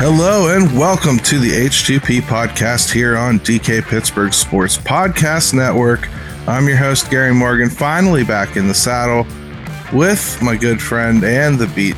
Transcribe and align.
Hello 0.00 0.54
and 0.54 0.78
welcome 0.78 1.18
to 1.18 1.40
the 1.40 1.50
H2P 1.50 2.20
podcast 2.20 2.92
here 2.92 3.16
on 3.16 3.40
DK 3.40 3.82
Pittsburgh 3.82 4.32
Sports 4.32 4.78
Podcast 4.78 5.54
Network. 5.54 6.08
I'm 6.46 6.68
your 6.68 6.76
host, 6.76 7.10
Gary 7.10 7.34
Morgan, 7.34 7.68
finally 7.68 8.22
back 8.22 8.56
in 8.56 8.68
the 8.68 8.74
saddle 8.74 9.26
with 9.92 10.40
my 10.40 10.56
good 10.56 10.80
friend 10.80 11.24
and 11.24 11.58
the 11.58 11.66
beat 11.66 11.96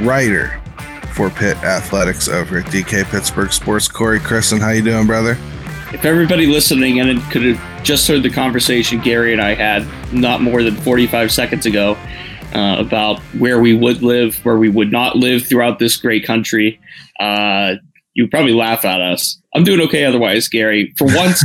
writer 0.00 0.60
for 1.12 1.30
Pitt 1.30 1.56
Athletics 1.58 2.28
over 2.28 2.58
at 2.58 2.64
DK 2.66 3.04
Pittsburgh 3.04 3.52
Sports, 3.52 3.86
Corey 3.86 4.18
Crisan. 4.18 4.58
How 4.58 4.70
you 4.70 4.82
doing, 4.82 5.06
brother? 5.06 5.38
If 5.92 6.04
everybody 6.04 6.46
listening 6.46 7.00
and 7.00 7.20
could 7.30 7.44
have 7.44 7.84
just 7.84 8.08
heard 8.08 8.22
the 8.22 8.30
conversation 8.30 9.00
Gary 9.00 9.32
and 9.32 9.40
I 9.40 9.54
had 9.54 9.86
not 10.12 10.42
more 10.42 10.62
than 10.62 10.74
45 10.74 11.30
seconds 11.30 11.64
ago, 11.64 11.96
uh, 12.54 12.76
about 12.78 13.20
where 13.38 13.60
we 13.60 13.74
would 13.74 14.02
live, 14.02 14.44
where 14.44 14.56
we 14.56 14.68
would 14.68 14.90
not 14.90 15.16
live 15.16 15.46
throughout 15.46 15.78
this 15.78 15.96
great 15.96 16.24
country. 16.24 16.80
Uh, 17.20 17.74
you 18.14 18.26
probably 18.28 18.52
laugh 18.52 18.84
at 18.84 19.00
us. 19.00 19.40
I'm 19.54 19.64
doing 19.64 19.80
okay 19.82 20.04
otherwise, 20.04 20.48
Gary. 20.48 20.92
For 20.96 21.06
once, 21.14 21.44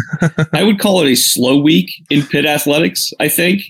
I 0.53 0.63
would 0.63 0.79
call 0.79 1.03
it 1.03 1.11
a 1.11 1.15
slow 1.15 1.59
week 1.59 1.89
in 2.09 2.25
Pitt 2.25 2.45
athletics, 2.45 3.11
I 3.19 3.29
think, 3.29 3.61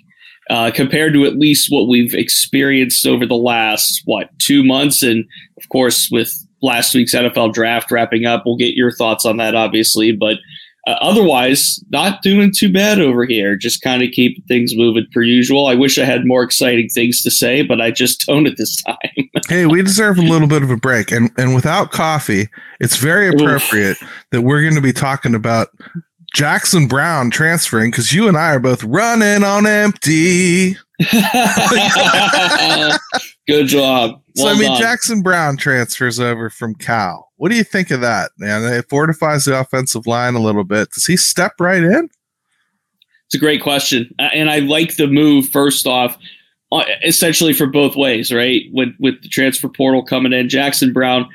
uh, 0.49 0.71
compared 0.71 1.13
to 1.13 1.25
at 1.25 1.37
least 1.37 1.71
what 1.71 1.87
we've 1.87 2.13
experienced 2.13 3.05
over 3.05 3.25
the 3.25 3.35
last, 3.35 4.01
what, 4.05 4.29
two 4.39 4.63
months. 4.63 5.03
And 5.03 5.25
of 5.57 5.67
course, 5.69 6.09
with 6.11 6.33
last 6.61 6.93
week's 6.93 7.13
NFL 7.13 7.53
draft 7.53 7.91
wrapping 7.91 8.25
up, 8.25 8.43
we'll 8.45 8.55
get 8.55 8.75
your 8.75 8.91
thoughts 8.91 9.25
on 9.25 9.37
that, 9.37 9.53
obviously. 9.53 10.11
But 10.11 10.37
uh, 10.85 10.95
otherwise, 10.99 11.79
not 11.91 12.21
doing 12.21 12.51
too 12.51 12.71
bad 12.71 12.99
over 12.99 13.23
here. 13.25 13.55
Just 13.55 13.81
kind 13.81 14.03
of 14.03 14.11
keep 14.11 14.45
things 14.47 14.75
moving 14.75 15.05
per 15.13 15.21
usual. 15.21 15.67
I 15.67 15.75
wish 15.75 15.97
I 15.97 16.03
had 16.03 16.25
more 16.25 16.43
exciting 16.43 16.89
things 16.89 17.21
to 17.21 17.31
say, 17.31 17.61
but 17.61 17.79
I 17.79 17.91
just 17.91 18.25
don't 18.27 18.47
at 18.47 18.57
this 18.57 18.81
time. 18.83 18.97
hey, 19.47 19.65
we 19.65 19.81
deserve 19.81 20.17
a 20.17 20.21
little 20.21 20.47
bit 20.47 20.63
of 20.63 20.69
a 20.69 20.77
break, 20.77 21.11
and 21.11 21.31
and 21.37 21.55
without 21.55 21.91
coffee, 21.91 22.49
it's 22.79 22.97
very 22.97 23.29
appropriate 23.29 24.01
Oof. 24.01 24.09
that 24.31 24.41
we're 24.41 24.61
going 24.61 24.75
to 24.75 24.81
be 24.81 24.93
talking 24.93 25.35
about 25.35 25.69
Jackson 26.33 26.87
Brown 26.87 27.29
transferring 27.29 27.91
because 27.91 28.11
you 28.11 28.27
and 28.27 28.35
I 28.35 28.55
are 28.55 28.59
both 28.59 28.83
running 28.83 29.43
on 29.43 29.65
empty. 29.65 30.77
Good 33.47 33.67
job. 33.67 34.21
Well 34.35 34.47
so 34.47 34.47
I 34.47 34.53
mean, 34.53 34.71
done. 34.71 34.81
Jackson 34.81 35.21
Brown 35.21 35.57
transfers 35.57 36.19
over 36.19 36.49
from 36.49 36.75
Cal. 36.75 37.31
What 37.37 37.49
do 37.49 37.57
you 37.57 37.63
think 37.63 37.91
of 37.91 38.01
that, 38.01 38.31
man? 38.37 38.63
It 38.63 38.89
fortifies 38.89 39.45
the 39.45 39.59
offensive 39.59 40.07
line 40.07 40.35
a 40.35 40.39
little 40.39 40.63
bit. 40.63 40.91
Does 40.91 41.05
he 41.05 41.17
step 41.17 41.53
right 41.59 41.83
in? 41.83 42.09
It's 43.25 43.35
a 43.35 43.39
great 43.39 43.61
question, 43.61 44.13
and 44.19 44.49
I 44.49 44.59
like 44.59 44.95
the 44.95 45.07
move. 45.07 45.49
First 45.49 45.87
off, 45.87 46.17
uh, 46.71 46.83
essentially 47.03 47.53
for 47.53 47.67
both 47.67 47.95
ways, 47.95 48.31
right? 48.31 48.63
With 48.71 48.89
with 48.99 49.21
the 49.21 49.29
transfer 49.29 49.69
portal 49.69 50.03
coming 50.03 50.33
in, 50.33 50.49
Jackson 50.49 50.93
Brown, 50.93 51.27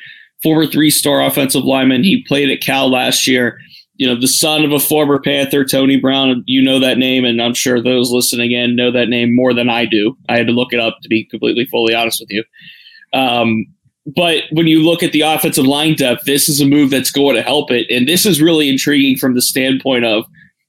former 0.42 0.66
three 0.66 0.90
star 0.90 1.24
offensive 1.24 1.64
lineman, 1.64 2.04
he 2.04 2.22
played 2.24 2.50
at 2.50 2.60
Cal 2.60 2.88
last 2.90 3.26
year 3.26 3.58
you 3.98 4.06
know, 4.06 4.18
the 4.18 4.28
son 4.28 4.64
of 4.64 4.72
a 4.72 4.78
former 4.78 5.20
Panther, 5.20 5.64
Tony 5.64 5.96
Brown. 5.96 6.42
You 6.46 6.62
know 6.62 6.78
that 6.78 6.98
name, 6.98 7.24
and 7.24 7.42
I'm 7.42 7.54
sure 7.54 7.82
those 7.82 8.10
listening 8.10 8.52
in 8.52 8.76
know 8.76 8.90
that 8.92 9.08
name 9.08 9.34
more 9.34 9.52
than 9.52 9.68
I 9.68 9.84
do. 9.84 10.16
I 10.28 10.38
had 10.38 10.46
to 10.46 10.52
look 10.52 10.72
it 10.72 10.80
up 10.80 10.98
to 11.02 11.08
be 11.08 11.24
completely 11.24 11.66
fully 11.66 11.94
honest 11.94 12.20
with 12.20 12.30
you. 12.30 12.44
Um, 13.12 13.66
but 14.06 14.44
when 14.52 14.68
you 14.68 14.82
look 14.82 15.02
at 15.02 15.12
the 15.12 15.20
offensive 15.22 15.66
line 15.66 15.94
depth, 15.94 16.24
this 16.24 16.48
is 16.48 16.60
a 16.60 16.66
move 16.66 16.90
that's 16.90 17.10
going 17.10 17.34
to 17.34 17.42
help 17.42 17.70
it. 17.70 17.86
And 17.90 18.08
this 18.08 18.24
is 18.24 18.40
really 18.40 18.68
intriguing 18.68 19.18
from 19.18 19.34
the 19.34 19.42
standpoint 19.42 20.04
of 20.04 20.24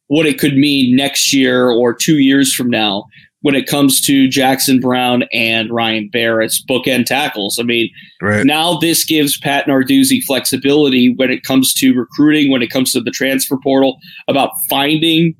what 0.07 0.25
it 0.25 0.39
could 0.39 0.57
mean 0.57 0.95
next 0.95 1.31
year 1.31 1.69
or 1.69 1.93
two 1.93 2.17
years 2.17 2.53
from 2.53 2.69
now 2.69 3.05
when 3.41 3.55
it 3.55 3.67
comes 3.67 4.01
to 4.01 4.27
Jackson 4.27 4.79
Brown 4.79 5.23
and 5.31 5.71
Ryan 5.71 6.09
Barrett's 6.11 6.63
bookend 6.65 7.05
tackles. 7.05 7.57
I 7.59 7.63
mean, 7.63 7.89
right. 8.21 8.45
now 8.45 8.77
this 8.77 9.05
gives 9.05 9.37
Pat 9.37 9.65
Narduzzi 9.65 10.23
flexibility 10.23 11.13
when 11.15 11.31
it 11.31 11.43
comes 11.43 11.73
to 11.75 11.93
recruiting, 11.93 12.51
when 12.51 12.61
it 12.61 12.69
comes 12.69 12.91
to 12.93 13.01
the 13.01 13.11
transfer 13.11 13.57
portal, 13.63 13.97
about 14.27 14.51
finding 14.69 15.35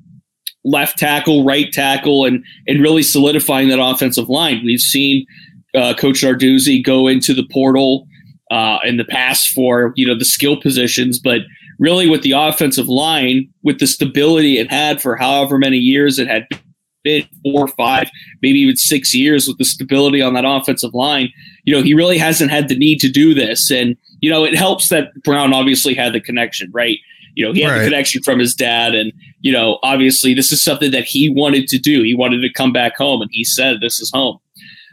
left 0.64 0.98
tackle, 0.98 1.44
right 1.44 1.72
tackle, 1.72 2.24
and 2.24 2.44
and 2.66 2.82
really 2.82 3.02
solidifying 3.02 3.68
that 3.68 3.82
offensive 3.82 4.28
line. 4.28 4.62
We've 4.64 4.80
seen 4.80 5.26
uh, 5.74 5.94
Coach 5.94 6.22
Narduzzi 6.22 6.82
go 6.84 7.06
into 7.06 7.34
the 7.34 7.46
portal 7.52 8.06
uh, 8.50 8.78
in 8.84 8.96
the 8.96 9.04
past 9.04 9.48
for 9.48 9.92
you 9.96 10.06
know 10.06 10.18
the 10.18 10.24
skill 10.24 10.60
positions, 10.60 11.18
but 11.18 11.40
really 11.78 12.08
with 12.08 12.22
the 12.22 12.32
offensive 12.32 12.88
line, 12.88 13.48
with 13.62 13.78
the 13.78 13.86
stability 13.86 14.58
it 14.58 14.70
had 14.70 15.02
for 15.02 15.16
however 15.16 15.58
many 15.58 15.78
years 15.78 16.18
it 16.18 16.28
had 16.28 16.46
been 17.02 17.26
four, 17.42 17.68
five, 17.68 18.08
maybe 18.42 18.60
even 18.60 18.76
six 18.76 19.14
years 19.14 19.48
with 19.48 19.58
the 19.58 19.64
stability 19.64 20.20
on 20.22 20.34
that 20.34 20.44
offensive 20.44 20.94
line. 20.94 21.30
You 21.64 21.74
know, 21.74 21.82
he 21.82 21.94
really 21.94 22.18
hasn't 22.18 22.50
had 22.50 22.68
the 22.68 22.76
need 22.76 22.98
to 23.00 23.08
do 23.10 23.34
this. 23.34 23.70
And, 23.70 23.96
you 24.20 24.30
know, 24.30 24.44
it 24.44 24.54
helps 24.54 24.88
that 24.88 25.12
Brown 25.22 25.52
obviously 25.52 25.94
had 25.94 26.12
the 26.12 26.20
connection, 26.20 26.70
right? 26.72 26.98
You 27.34 27.46
know, 27.46 27.52
he 27.52 27.62
had 27.62 27.70
right. 27.70 27.78
the 27.78 27.84
connection 27.84 28.22
from 28.22 28.38
his 28.38 28.54
dad. 28.54 28.94
And, 28.94 29.12
you 29.40 29.52
know, 29.52 29.78
obviously 29.82 30.34
this 30.34 30.52
is 30.52 30.62
something 30.62 30.90
that 30.90 31.04
he 31.04 31.30
wanted 31.30 31.68
to 31.68 31.78
do. 31.78 32.02
He 32.02 32.14
wanted 32.14 32.40
to 32.40 32.52
come 32.52 32.72
back 32.72 32.96
home 32.96 33.22
and 33.22 33.30
he 33.32 33.44
said, 33.44 33.80
this 33.80 34.00
is 34.00 34.10
home. 34.12 34.38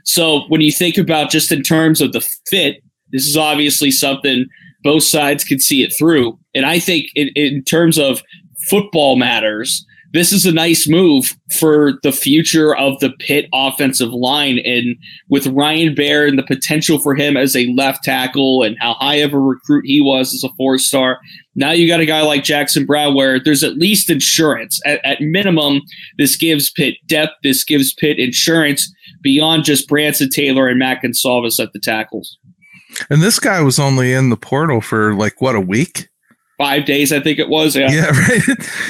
So 0.03 0.45
when 0.47 0.61
you 0.61 0.71
think 0.71 0.97
about 0.97 1.29
just 1.29 1.51
in 1.51 1.63
terms 1.63 1.99
of 1.99 2.13
the 2.13 2.21
fit, 2.47 2.81
this 3.11 3.25
is 3.25 3.35
obviously 3.35 3.91
something 3.91 4.45
both 4.83 5.03
sides 5.03 5.43
can 5.43 5.59
see 5.59 5.83
it 5.83 5.93
through. 5.97 6.39
And 6.55 6.65
I 6.65 6.79
think 6.79 7.07
in, 7.15 7.29
in 7.35 7.63
terms 7.63 7.97
of 7.97 8.21
football 8.69 9.15
matters, 9.17 9.85
this 10.17 10.33
is 10.33 10.45
a 10.45 10.51
nice 10.51 10.87
move 10.87 11.35
for 11.59 11.93
the 12.03 12.11
future 12.11 12.75
of 12.75 12.99
the 12.99 13.11
Pitt 13.19 13.47
offensive 13.53 14.09
line. 14.09 14.59
And 14.59 14.95
with 15.29 15.47
Ryan 15.47 15.93
Baer 15.93 16.25
and 16.25 16.37
the 16.37 16.43
potential 16.43 16.99
for 16.99 17.15
him 17.15 17.37
as 17.37 17.55
a 17.55 17.71
left 17.73 18.03
tackle 18.03 18.63
and 18.63 18.75
how 18.79 18.95
high 18.95 19.15
of 19.15 19.33
a 19.33 19.39
recruit 19.39 19.83
he 19.85 20.01
was 20.01 20.33
as 20.33 20.43
a 20.43 20.53
four 20.55 20.77
star, 20.77 21.19
now 21.55 21.71
you 21.71 21.87
got 21.87 21.99
a 21.99 22.05
guy 22.05 22.21
like 22.21 22.43
Jackson 22.43 22.85
Brown 22.85 23.15
where 23.15 23.39
there's 23.39 23.63
at 23.63 23.77
least 23.77 24.09
insurance. 24.09 24.81
At, 24.85 25.03
at 25.05 25.21
minimum, 25.21 25.81
this 26.17 26.35
gives 26.35 26.71
Pitt 26.71 26.95
depth, 27.07 27.33
this 27.43 27.63
gives 27.63 27.93
Pitt 27.93 28.19
insurance 28.19 28.91
beyond 29.21 29.65
just 29.65 29.87
Branson 29.87 30.29
Taylor 30.29 30.67
and 30.67 30.79
Matt 30.79 31.01
Goncalves 31.03 31.59
at 31.59 31.73
the 31.73 31.79
tackles. 31.79 32.37
And 33.09 33.21
this 33.21 33.39
guy 33.39 33.61
was 33.61 33.79
only 33.79 34.13
in 34.13 34.29
the 34.29 34.37
portal 34.37 34.81
for 34.81 35.13
like 35.13 35.41
what 35.41 35.55
a 35.55 35.61
week? 35.61 36.09
Five 36.57 36.85
days, 36.85 37.13
I 37.13 37.19
think 37.19 37.37
it 37.37 37.49
was. 37.49 37.75
Yeah. 37.75 37.91
Yeah. 37.91 38.11
Right. 38.29 38.41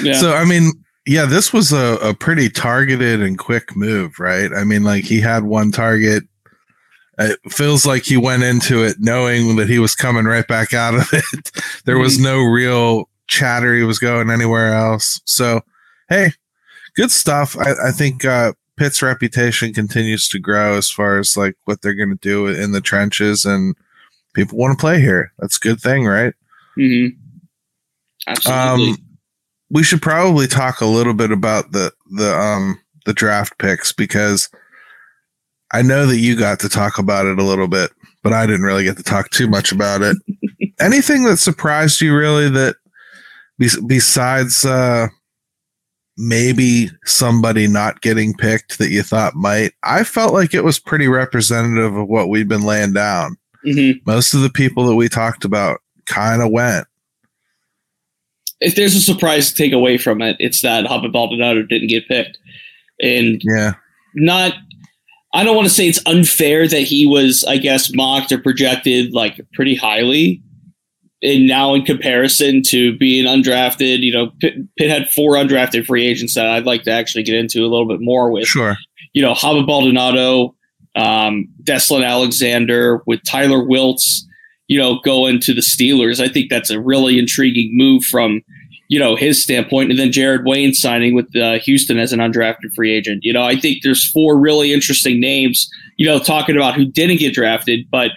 Yeah. 0.02 0.12
So, 0.14 0.34
I 0.34 0.44
mean, 0.44 0.72
yeah, 1.08 1.24
this 1.24 1.54
was 1.54 1.72
a, 1.72 1.96
a 2.02 2.12
pretty 2.12 2.50
targeted 2.50 3.22
and 3.22 3.38
quick 3.38 3.74
move, 3.74 4.20
right? 4.20 4.52
I 4.52 4.64
mean, 4.64 4.84
like 4.84 5.04
he 5.04 5.20
had 5.20 5.44
one 5.44 5.72
target. 5.72 6.24
It 7.18 7.38
feels 7.48 7.86
like 7.86 8.04
he 8.04 8.18
went 8.18 8.42
into 8.42 8.84
it 8.84 8.96
knowing 8.98 9.56
that 9.56 9.70
he 9.70 9.78
was 9.78 9.94
coming 9.94 10.26
right 10.26 10.46
back 10.46 10.74
out 10.74 10.94
of 10.94 11.08
it. 11.12 11.50
there 11.86 11.98
was 11.98 12.16
mm-hmm. 12.16 12.24
no 12.24 12.42
real 12.42 13.08
chatter 13.26 13.74
he 13.74 13.84
was 13.84 13.98
going 13.98 14.30
anywhere 14.30 14.74
else. 14.74 15.18
So, 15.24 15.62
hey, 16.10 16.32
good 16.94 17.10
stuff. 17.10 17.56
I, 17.56 17.88
I 17.88 17.90
think 17.90 18.26
uh, 18.26 18.52
Pitt's 18.76 19.00
reputation 19.00 19.72
continues 19.72 20.28
to 20.28 20.38
grow 20.38 20.76
as 20.76 20.90
far 20.90 21.18
as 21.18 21.38
like 21.38 21.56
what 21.64 21.80
they're 21.80 21.94
going 21.94 22.10
to 22.10 22.16
do 22.16 22.48
in 22.48 22.72
the 22.72 22.82
trenches, 22.82 23.46
and 23.46 23.74
people 24.34 24.58
want 24.58 24.78
to 24.78 24.80
play 24.80 25.00
here. 25.00 25.32
That's 25.38 25.56
a 25.56 25.60
good 25.60 25.80
thing, 25.80 26.04
right? 26.04 26.34
Mm-hmm. 26.76 27.18
Absolutely. 28.26 28.90
Um, 28.90 29.07
we 29.70 29.82
should 29.82 30.02
probably 30.02 30.46
talk 30.46 30.80
a 30.80 30.86
little 30.86 31.14
bit 31.14 31.32
about 31.32 31.72
the 31.72 31.92
the 32.10 32.36
um 32.36 32.80
the 33.04 33.12
draft 33.12 33.58
picks 33.58 33.92
because 33.92 34.48
I 35.72 35.82
know 35.82 36.06
that 36.06 36.18
you 36.18 36.36
got 36.36 36.60
to 36.60 36.68
talk 36.68 36.98
about 36.98 37.26
it 37.26 37.38
a 37.38 37.44
little 37.44 37.68
bit, 37.68 37.90
but 38.22 38.32
I 38.32 38.46
didn't 38.46 38.62
really 38.62 38.84
get 38.84 38.96
to 38.96 39.02
talk 39.02 39.30
too 39.30 39.48
much 39.48 39.70
about 39.70 40.02
it. 40.02 40.16
Anything 40.80 41.24
that 41.24 41.36
surprised 41.36 42.00
you 42.00 42.16
really 42.16 42.48
that 42.50 42.76
besides 43.86 44.64
uh 44.64 45.08
maybe 46.18 46.90
somebody 47.04 47.68
not 47.68 48.00
getting 48.00 48.34
picked 48.34 48.78
that 48.78 48.90
you 48.90 49.02
thought 49.02 49.36
might. 49.36 49.72
I 49.84 50.02
felt 50.02 50.34
like 50.34 50.52
it 50.52 50.64
was 50.64 50.80
pretty 50.80 51.06
representative 51.06 51.96
of 51.96 52.08
what 52.08 52.28
we've 52.28 52.48
been 52.48 52.64
laying 52.64 52.92
down. 52.92 53.36
Mm-hmm. 53.64 54.00
Most 54.04 54.34
of 54.34 54.40
the 54.40 54.50
people 54.50 54.84
that 54.86 54.96
we 54.96 55.08
talked 55.08 55.44
about 55.44 55.80
kind 56.06 56.42
of 56.42 56.50
went 56.50 56.87
if 58.60 58.74
there's 58.74 58.94
a 58.94 59.00
surprise 59.00 59.48
to 59.48 59.54
take 59.54 59.72
away 59.72 59.98
from 59.98 60.22
it, 60.22 60.36
it's 60.38 60.62
that 60.62 60.86
Haba 60.86 61.12
Baldonado 61.12 61.62
didn't 61.62 61.88
get 61.88 62.08
picked. 62.08 62.38
And 63.00 63.40
yeah, 63.44 63.74
not 64.14 64.54
I 65.34 65.44
don't 65.44 65.56
want 65.56 65.68
to 65.68 65.74
say 65.74 65.88
it's 65.88 66.00
unfair 66.06 66.66
that 66.68 66.80
he 66.80 67.06
was, 67.06 67.44
I 67.44 67.58
guess, 67.58 67.94
mocked 67.94 68.32
or 68.32 68.38
projected 68.38 69.12
like 69.12 69.40
pretty 69.52 69.74
highly. 69.74 70.42
And 71.20 71.46
now, 71.46 71.74
in 71.74 71.84
comparison 71.84 72.62
to 72.68 72.96
being 72.96 73.26
undrafted, 73.26 74.00
you 74.00 74.12
know, 74.12 74.30
Pitt, 74.40 74.54
Pitt 74.76 74.88
had 74.88 75.10
four 75.10 75.34
undrafted 75.34 75.84
free 75.86 76.06
agents 76.06 76.34
that 76.34 76.46
I'd 76.46 76.64
like 76.64 76.84
to 76.84 76.92
actually 76.92 77.24
get 77.24 77.34
into 77.34 77.60
a 77.60 77.66
little 77.66 77.88
bit 77.88 78.00
more 78.00 78.30
with. 78.30 78.46
Sure. 78.46 78.76
You 79.14 79.22
know, 79.22 79.34
Haba 79.34 79.66
Baldonado, 79.66 80.54
um, 80.94 81.48
Deslin 81.64 82.06
Alexander, 82.06 83.02
with 83.06 83.20
Tyler 83.24 83.58
Wiltz, 83.58 84.22
you 84.68 84.78
know, 84.78 85.00
going 85.00 85.40
to 85.40 85.54
the 85.54 85.60
Steelers. 85.60 86.20
I 86.20 86.28
think 86.28 86.50
that's 86.50 86.70
a 86.70 86.80
really 86.80 87.18
intriguing 87.18 87.70
move 87.72 88.04
from, 88.04 88.42
you 88.88 88.98
know, 88.98 89.16
his 89.16 89.42
standpoint. 89.42 89.90
And 89.90 89.98
then 89.98 90.12
Jared 90.12 90.44
Wayne 90.44 90.74
signing 90.74 91.14
with 91.14 91.34
uh, 91.34 91.58
Houston 91.60 91.98
as 91.98 92.12
an 92.12 92.20
undrafted 92.20 92.72
free 92.74 92.92
agent. 92.92 93.24
You 93.24 93.32
know, 93.32 93.42
I 93.42 93.58
think 93.58 93.82
there's 93.82 94.08
four 94.10 94.38
really 94.38 94.72
interesting 94.72 95.20
names, 95.20 95.68
you 95.96 96.06
know, 96.06 96.18
talking 96.18 96.56
about 96.56 96.74
who 96.74 96.84
didn't 96.84 97.18
get 97.18 97.34
drafted. 97.34 97.90
But 97.90 98.12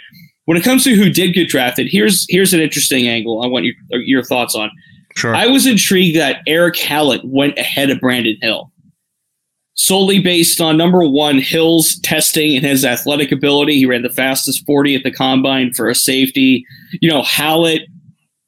when 0.45 0.57
it 0.57 0.63
comes 0.63 0.83
to 0.83 0.94
who 0.95 1.09
did 1.09 1.33
get 1.33 1.48
drafted, 1.48 1.88
here's 1.89 2.25
here's 2.30 2.53
an 2.53 2.59
interesting 2.59 3.07
angle. 3.07 3.42
I 3.44 3.48
want 3.48 3.65
your 3.65 3.75
your 4.01 4.24
thoughts 4.24 4.56
on. 4.56 4.69
Sure. 5.15 5.36
I 5.36 5.48
was 5.48 5.65
intrigued 5.65 6.18
that 6.18 6.38
Erick 6.48 6.77
Hallett 6.77 7.21
went 7.25 7.57
ahead 7.57 7.89
of 7.89 8.00
Brandon 8.00 8.38
Hill, 8.42 8.70
solely 9.81 10.19
based 10.19 10.61
on 10.61 10.77
number 10.77 11.03
one 11.03 11.39
Hill's 11.39 11.99
testing 11.99 12.55
and 12.55 12.65
his 12.65 12.85
athletic 12.85 13.31
ability. 13.31 13.77
He 13.77 13.85
ran 13.85 14.03
the 14.03 14.09
fastest 14.09 14.65
forty 14.65 14.95
at 14.95 15.03
the 15.03 15.11
combine 15.11 15.73
for 15.73 15.89
a 15.89 15.95
safety. 15.95 16.65
You 17.01 17.09
know, 17.09 17.23
Hallett 17.23 17.83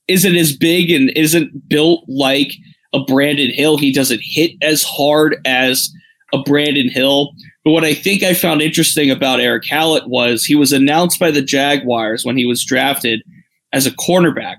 isn't 0.07 0.35
as 0.35 0.55
big 0.55 0.91
and 0.91 1.09
isn't 1.15 1.67
built 1.67 2.05
like 2.07 2.53
a 2.93 2.99
Brandon 2.99 3.49
Hill. 3.51 3.77
He 3.77 3.91
doesn't 3.91 4.21
hit 4.21 4.51
as 4.61 4.83
hard 4.83 5.37
as 5.45 5.89
a 6.33 6.39
Brandon 6.43 6.89
Hill. 6.89 7.31
But 7.63 7.71
what 7.71 7.83
I 7.83 7.93
think 7.93 8.23
I 8.23 8.33
found 8.33 8.61
interesting 8.61 9.09
about 9.09 9.39
Erick 9.39 9.65
Hallett 9.65 10.07
was 10.07 10.43
he 10.43 10.55
was 10.55 10.73
announced 10.73 11.19
by 11.19 11.31
the 11.31 11.41
Jaguars 11.41 12.25
when 12.25 12.37
he 12.37 12.45
was 12.45 12.63
drafted 12.63 13.23
as 13.71 13.87
a 13.87 13.91
cornerback, 13.91 14.57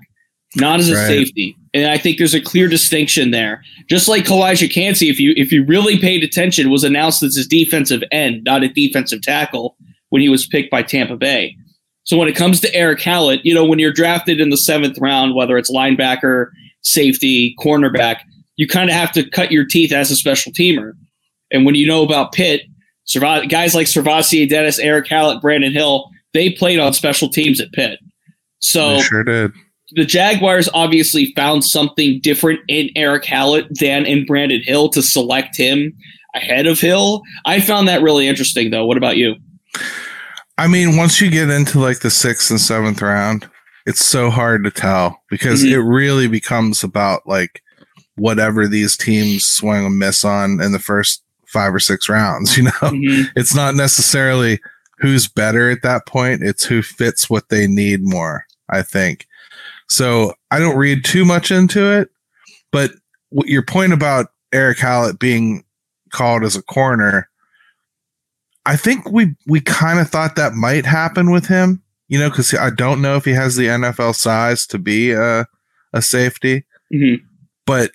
not 0.55 0.79
as 0.79 0.89
a 0.89 0.95
right. 0.95 1.07
safety. 1.07 1.55
And 1.75 1.91
I 1.91 1.97
think 1.97 2.17
there's 2.17 2.33
a 2.33 2.39
clear 2.39 2.69
distinction 2.69 3.31
there. 3.31 3.61
Just 3.89 4.07
like 4.07 4.23
Calijah 4.23 4.71
Kancey, 4.71 5.09
if 5.09 5.19
you 5.19 5.33
if 5.35 5.51
you 5.51 5.65
really 5.65 5.99
paid 5.99 6.23
attention, 6.23 6.69
was 6.69 6.85
announced 6.85 7.21
as 7.21 7.35
his 7.35 7.47
defensive 7.47 8.01
end, 8.13 8.45
not 8.45 8.63
a 8.63 8.69
defensive 8.69 9.21
tackle, 9.21 9.75
when 10.09 10.21
he 10.21 10.29
was 10.29 10.47
picked 10.47 10.71
by 10.71 10.81
Tampa 10.81 11.17
Bay. 11.17 11.55
So 12.03 12.17
when 12.17 12.29
it 12.29 12.35
comes 12.35 12.61
to 12.61 12.73
Erick 12.73 13.01
Hallett, 13.01 13.45
you 13.45 13.53
know, 13.53 13.65
when 13.65 13.79
you're 13.79 13.91
drafted 13.91 14.39
in 14.39 14.51
the 14.51 14.57
seventh 14.57 14.97
round, 14.99 15.35
whether 15.35 15.57
it's 15.57 15.69
linebacker, 15.69 16.47
safety, 16.81 17.53
cornerback, 17.59 18.19
you 18.55 18.67
kind 18.67 18.89
of 18.89 18.95
have 18.95 19.11
to 19.11 19.29
cut 19.29 19.51
your 19.51 19.65
teeth 19.65 19.91
as 19.91 20.09
a 20.11 20.15
special 20.15 20.53
teamer. 20.53 20.93
And 21.51 21.65
when 21.65 21.75
you 21.75 21.87
know 21.87 22.03
about 22.03 22.31
Pitt, 22.31 22.61
guys 23.13 23.75
like 23.75 23.87
SirVocea, 23.87 24.47
Dennis, 24.47 24.79
Erick 24.79 25.07
Hallett, 25.07 25.41
Brandon 25.41 25.73
Hill, 25.73 26.09
they 26.33 26.51
played 26.51 26.79
on 26.79 26.93
special 26.93 27.27
teams 27.27 27.59
at 27.59 27.71
Pitt. 27.73 27.99
So 28.59 28.95
they 28.95 29.01
sure 29.01 29.23
did. 29.25 29.51
The 29.91 30.05
Jaguars 30.05 30.69
obviously 30.73 31.33
found 31.35 31.63
something 31.63 32.19
different 32.21 32.59
in 32.67 32.89
Erick 32.95 33.25
Hallett 33.25 33.67
than 33.79 34.05
in 34.05 34.25
Brandon 34.25 34.61
Hill 34.63 34.89
to 34.89 35.01
select 35.01 35.57
him 35.57 35.93
ahead 36.33 36.65
of 36.65 36.79
Hill. 36.79 37.21
I 37.45 37.61
found 37.61 37.87
that 37.87 38.01
really 38.01 38.27
interesting, 38.27 38.71
though. 38.71 38.85
What 38.85 38.97
about 38.97 39.17
you? 39.17 39.35
I 40.57 40.67
mean, 40.67 40.97
once 40.97 41.19
you 41.19 41.29
get 41.29 41.49
into 41.49 41.79
like 41.79 41.99
the 41.99 42.09
sixth 42.09 42.49
and 42.49 42.59
seventh 42.59 43.01
round, 43.01 43.49
it's 43.85 44.05
so 44.05 44.29
hard 44.29 44.63
to 44.63 44.71
tell 44.71 45.21
because 45.29 45.63
mm-hmm. 45.63 45.73
it 45.73 45.83
really 45.83 46.27
becomes 46.27 46.83
about 46.83 47.27
like 47.27 47.61
whatever 48.15 48.67
these 48.67 48.97
teams 48.97 49.45
swing 49.45 49.85
a 49.85 49.89
miss 49.89 50.23
on 50.23 50.61
in 50.61 50.71
the 50.71 50.79
first 50.79 51.23
five 51.47 51.73
or 51.73 51.79
six 51.79 52.09
rounds. 52.09 52.57
You 52.57 52.63
know, 52.63 52.71
mm-hmm. 52.71 53.23
it's 53.35 53.53
not 53.53 53.75
necessarily 53.75 54.59
who's 54.99 55.27
better 55.27 55.69
at 55.69 55.83
that 55.83 56.05
point. 56.05 56.41
It's 56.41 56.65
who 56.65 56.81
fits 56.81 57.29
what 57.29 57.49
they 57.49 57.67
need 57.67 58.01
more, 58.03 58.45
I 58.69 58.81
think. 58.81 59.27
So 59.89 60.33
I 60.51 60.59
don't 60.59 60.77
read 60.77 61.05
too 61.05 61.25
much 61.25 61.51
into 61.51 61.91
it, 61.91 62.09
but 62.71 62.91
your 63.31 63.63
point 63.63 63.93
about 63.93 64.27
Erick 64.53 64.79
Hallett 64.79 65.19
being 65.19 65.63
called 66.11 66.43
as 66.43 66.55
a 66.55 66.61
corner, 66.61 67.29
I 68.65 68.75
think 68.75 69.11
we 69.11 69.35
we 69.45 69.61
kind 69.61 69.99
of 69.99 70.09
thought 70.09 70.35
that 70.35 70.53
might 70.53 70.85
happen 70.85 71.31
with 71.31 71.47
him, 71.47 71.83
you 72.07 72.19
know, 72.19 72.29
because 72.29 72.53
I 72.53 72.71
don't 72.71 73.01
know 73.01 73.15
if 73.15 73.25
he 73.25 73.31
has 73.31 73.55
the 73.55 73.67
NFL 73.67 74.15
size 74.15 74.65
to 74.67 74.79
be 74.79 75.11
a 75.11 75.45
a 75.93 76.01
safety, 76.01 76.65
mm-hmm. 76.93 77.23
but 77.65 77.91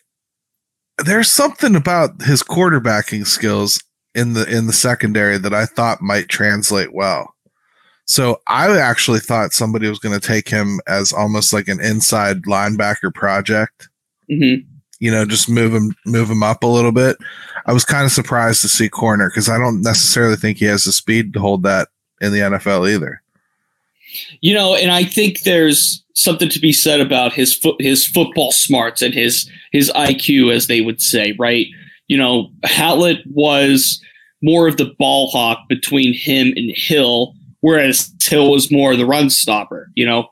there's 1.04 1.30
something 1.30 1.74
about 1.74 2.22
his 2.22 2.42
quarterbacking 2.42 3.26
skills 3.26 3.82
in 4.14 4.32
the 4.34 4.48
in 4.48 4.66
the 4.66 4.72
secondary 4.72 5.38
that 5.38 5.54
I 5.54 5.66
thought 5.66 6.00
might 6.00 6.28
translate 6.28 6.92
well. 6.92 7.34
So 8.10 8.40
I 8.48 8.76
actually 8.76 9.20
thought 9.20 9.52
somebody 9.52 9.88
was 9.88 10.00
going 10.00 10.18
to 10.18 10.26
take 10.26 10.48
him 10.48 10.80
as 10.88 11.12
almost 11.12 11.52
like 11.52 11.68
an 11.68 11.80
inside 11.80 12.42
linebacker 12.42 13.14
project. 13.14 13.88
Mm-hmm. 14.28 14.68
You 14.98 15.10
know, 15.12 15.24
just 15.24 15.48
move 15.48 15.72
him 15.72 15.94
move 16.04 16.28
him 16.28 16.42
up 16.42 16.64
a 16.64 16.66
little 16.66 16.90
bit. 16.90 17.18
I 17.66 17.72
was 17.72 17.84
kind 17.84 18.04
of 18.04 18.10
surprised 18.10 18.62
to 18.62 18.68
see 18.68 18.88
corner 18.88 19.30
because 19.30 19.48
I 19.48 19.58
don't 19.58 19.80
necessarily 19.82 20.34
think 20.34 20.58
he 20.58 20.64
has 20.64 20.82
the 20.82 20.90
speed 20.90 21.32
to 21.34 21.40
hold 21.40 21.62
that 21.62 21.86
in 22.20 22.32
the 22.32 22.40
NFL 22.40 22.92
either. 22.92 23.22
You 24.40 24.54
know, 24.54 24.74
and 24.74 24.90
I 24.90 25.04
think 25.04 25.42
there's 25.42 26.02
something 26.14 26.48
to 26.48 26.58
be 26.58 26.72
said 26.72 27.00
about 27.00 27.32
his 27.32 27.54
foot 27.54 27.80
his 27.80 28.04
football 28.04 28.50
smarts 28.50 29.02
and 29.02 29.14
his 29.14 29.48
his 29.70 29.88
IQ, 29.94 30.52
as 30.52 30.66
they 30.66 30.80
would 30.80 31.00
say, 31.00 31.36
right? 31.38 31.68
You 32.08 32.18
know, 32.18 32.50
Hallett 32.64 33.18
was 33.26 34.02
more 34.42 34.66
of 34.66 34.78
the 34.78 34.92
ball 34.98 35.30
hawk 35.30 35.60
between 35.68 36.12
him 36.12 36.52
and 36.56 36.72
Hill, 36.74 37.36
whereas 37.60 38.12
Hill 38.22 38.50
was 38.50 38.70
more 38.70 38.96
the 38.96 39.06
run 39.06 39.30
stopper. 39.30 39.90
You 39.94 40.06
know, 40.06 40.28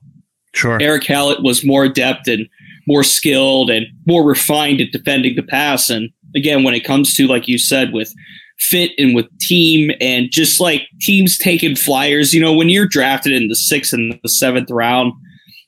sure. 0.54 0.80
Erick 0.80 1.04
Hallett 1.04 1.42
was 1.42 1.64
more 1.64 1.84
adept 1.84 2.28
and 2.28 2.48
more 2.86 3.04
skilled 3.04 3.70
and 3.70 3.86
more 4.06 4.24
refined 4.24 4.80
at 4.80 4.92
defending 4.92 5.36
the 5.36 5.42
pass. 5.42 5.90
And 5.90 6.10
again, 6.34 6.64
when 6.64 6.74
it 6.74 6.84
comes 6.84 7.14
to 7.14 7.26
like 7.26 7.46
you 7.46 7.58
said 7.58 7.92
with 7.92 8.12
fit 8.58 8.92
and 8.98 9.14
with 9.14 9.26
team 9.38 9.90
and 10.00 10.30
just 10.30 10.60
like 10.60 10.88
teams 11.00 11.38
taking 11.38 11.76
flyers, 11.76 12.32
you 12.32 12.40
know, 12.40 12.52
when 12.52 12.68
you're 12.68 12.86
drafted 12.86 13.32
in 13.32 13.48
the 13.48 13.54
sixth 13.54 13.92
and 13.92 14.18
the 14.22 14.28
seventh 14.28 14.70
round, 14.70 15.12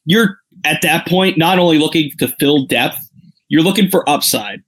you're 0.04 0.38
at 0.64 0.82
that 0.82 1.06
point 1.06 1.38
not 1.38 1.58
only 1.58 1.78
looking 1.78 2.10
to 2.18 2.28
fill 2.40 2.66
depth, 2.66 2.98
you're 3.48 3.62
looking 3.62 3.90
for 3.90 4.08
upside. 4.08 4.60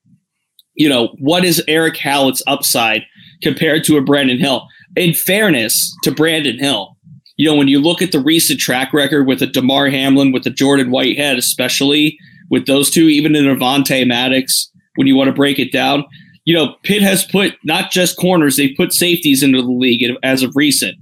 You 0.75 0.89
know, 0.89 1.15
what 1.19 1.45
is 1.45 1.63
Erick 1.69 1.97
Hallett's 1.97 2.43
upside 2.47 3.03
compared 3.43 3.85
to 3.85 3.97
a 3.97 4.03
Brandon 4.03 4.39
Hill? 4.39 4.67
In 4.97 5.15
fairness 5.15 5.95
to 6.03 6.11
Brandon 6.11 6.59
Hill, 6.59 6.97
you 7.37 7.49
know, 7.49 7.57
when 7.57 7.69
you 7.69 7.81
look 7.81 8.03
at 8.03 8.13
the 8.13 8.21
recent 8.21 8.61
track 8.61 8.93
record 8.93 9.27
with 9.27 9.41
a 9.41 9.47
Damar 9.47 9.89
Hamlin, 9.89 10.33
with 10.33 10.45
the 10.45 10.51
Jordan 10.51 10.91
Whitehead, 10.91 11.39
especially 11.39 12.19
with 12.51 12.67
those 12.67 12.91
two, 12.91 13.09
even 13.09 13.35
in 13.35 13.45
Avante 13.47 14.07
Maddox, 14.07 14.71
when 14.97 15.07
you 15.07 15.17
want 15.17 15.29
to 15.29 15.35
break 15.35 15.59
it 15.59 15.73
down, 15.73 16.05
you 16.45 16.55
know, 16.55 16.75
Pitt 16.83 17.03
has 17.03 17.25
put 17.25 17.55
not 17.65 17.91
just 17.91 18.19
corners, 18.19 18.57
they've 18.57 18.77
put 18.77 18.93
safeties 18.93 19.43
into 19.43 19.63
the 19.63 19.71
league 19.71 20.05
as 20.23 20.43
of 20.43 20.53
recent, 20.55 20.97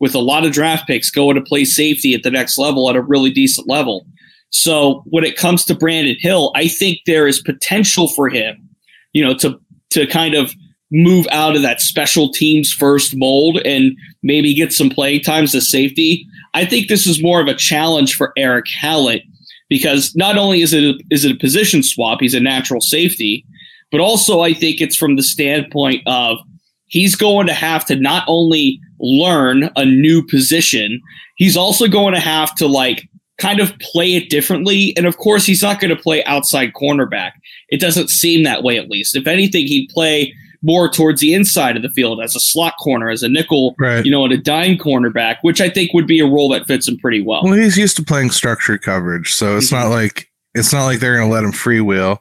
with 0.00 0.14
a 0.14 0.20
lot 0.20 0.44
of 0.44 0.52
draft 0.52 0.86
picks 0.86 1.10
going 1.10 1.36
to 1.36 1.42
play 1.42 1.64
safety 1.64 2.14
at 2.14 2.22
the 2.22 2.30
next 2.30 2.58
level 2.58 2.90
at 2.90 2.96
a 2.96 3.02
really 3.02 3.30
decent 3.30 3.68
level. 3.68 4.06
So 4.50 5.02
when 5.06 5.24
it 5.24 5.36
comes 5.36 5.64
to 5.64 5.74
Brandon 5.74 6.16
Hill, 6.18 6.50
I 6.54 6.66
think 6.66 6.98
there 7.06 7.26
is 7.26 7.40
potential 7.40 8.08
for 8.08 8.28
him, 8.28 8.68
you 9.12 9.24
know, 9.24 9.34
to 9.34 9.60
to 9.90 10.06
kind 10.06 10.34
of 10.34 10.52
move 10.92 11.26
out 11.30 11.56
of 11.56 11.62
that 11.62 11.80
special 11.80 12.30
teams 12.30 12.72
first 12.72 13.16
mold 13.16 13.58
and 13.64 13.96
maybe 14.22 14.54
get 14.54 14.72
some 14.72 14.88
playing 14.88 15.20
times 15.20 15.54
as 15.54 15.70
safety. 15.70 16.26
I 16.54 16.64
think 16.64 16.88
this 16.88 17.06
is 17.06 17.22
more 17.22 17.40
of 17.40 17.48
a 17.48 17.54
challenge 17.54 18.14
for 18.14 18.32
Erick 18.36 18.68
Hallett 18.68 19.22
because 19.68 20.14
not 20.14 20.38
only 20.38 20.62
is 20.62 20.72
it 20.72 20.84
a, 20.84 20.94
is 21.10 21.24
it 21.24 21.32
a 21.32 21.38
position 21.38 21.82
swap, 21.82 22.20
he's 22.20 22.34
a 22.34 22.40
natural 22.40 22.80
safety, 22.80 23.44
but 23.90 24.00
also, 24.00 24.40
I 24.40 24.52
think 24.52 24.80
it's 24.80 24.96
from 24.96 25.16
the 25.16 25.22
standpoint 25.22 26.02
of 26.06 26.38
he's 26.86 27.14
going 27.14 27.46
to 27.46 27.52
have 27.52 27.84
to 27.86 27.96
not 27.96 28.24
only 28.26 28.80
learn 28.98 29.70
a 29.76 29.84
new 29.84 30.26
position, 30.26 31.00
he's 31.36 31.56
also 31.56 31.86
going 31.88 32.14
to 32.14 32.20
have 32.20 32.54
to 32.56 32.66
like 32.66 33.08
kind 33.38 33.60
of 33.60 33.78
play 33.78 34.14
it 34.14 34.30
differently. 34.30 34.94
And 34.96 35.06
of 35.06 35.18
course, 35.18 35.44
he's 35.44 35.62
not 35.62 35.80
going 35.80 35.94
to 35.94 36.02
play 36.02 36.24
outside 36.24 36.72
cornerback. 36.72 37.32
It 37.68 37.80
doesn't 37.80 38.10
seem 38.10 38.44
that 38.44 38.62
way, 38.62 38.78
at 38.78 38.88
least. 38.88 39.14
If 39.14 39.26
anything, 39.26 39.66
he'd 39.66 39.90
play 39.90 40.32
more 40.66 40.90
towards 40.90 41.20
the 41.20 41.32
inside 41.32 41.76
of 41.76 41.82
the 41.82 41.88
field 41.90 42.20
as 42.20 42.34
a 42.34 42.40
slot 42.40 42.74
corner, 42.80 43.08
as 43.08 43.22
a 43.22 43.28
nickel, 43.28 43.76
right. 43.78 44.04
you 44.04 44.10
know, 44.10 44.24
and 44.24 44.32
a 44.32 44.36
dime 44.36 44.76
cornerback, 44.76 45.36
which 45.42 45.60
I 45.60 45.70
think 45.70 45.94
would 45.94 46.08
be 46.08 46.18
a 46.18 46.26
role 46.26 46.48
that 46.48 46.66
fits 46.66 46.88
him 46.88 46.98
pretty 46.98 47.22
well. 47.22 47.42
Well, 47.44 47.52
he's 47.54 47.78
used 47.78 47.96
to 47.96 48.02
playing 48.02 48.32
structured 48.32 48.82
coverage, 48.82 49.32
so 49.32 49.56
it's 49.56 49.66
mm-hmm. 49.66 49.88
not 49.88 49.94
like 49.94 50.28
it's 50.54 50.72
not 50.72 50.84
like 50.84 50.98
they're 50.98 51.16
going 51.16 51.28
to 51.28 51.32
let 51.32 51.44
him 51.44 51.52
freewheel. 51.52 52.18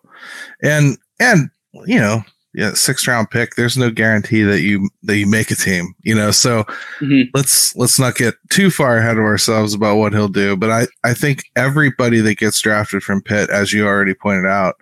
And 0.61 0.97
and 1.19 1.49
you 1.87 1.99
know, 1.99 2.23
yeah, 2.53 2.73
sixth 2.73 3.07
round 3.07 3.31
pick. 3.31 3.55
There's 3.55 3.77
no 3.77 3.89
guarantee 3.89 4.43
that 4.43 4.61
you 4.61 4.89
that 5.03 5.17
you 5.17 5.25
make 5.25 5.49
a 5.49 5.55
team, 5.55 5.95
you 6.03 6.13
know. 6.13 6.29
So 6.29 6.65
mm-hmm. 6.99 7.29
let's 7.33 7.75
let's 7.75 7.99
not 7.99 8.15
get 8.15 8.35
too 8.51 8.69
far 8.69 8.97
ahead 8.97 9.17
of 9.17 9.23
ourselves 9.23 9.73
about 9.73 9.97
what 9.97 10.13
he'll 10.13 10.27
do. 10.27 10.55
But 10.55 10.69
I 10.69 10.87
I 11.03 11.15
think 11.15 11.45
everybody 11.55 12.21
that 12.21 12.37
gets 12.37 12.61
drafted 12.61 13.01
from 13.01 13.23
Pitt, 13.23 13.49
as 13.49 13.73
you 13.73 13.87
already 13.87 14.13
pointed 14.13 14.45
out, 14.45 14.75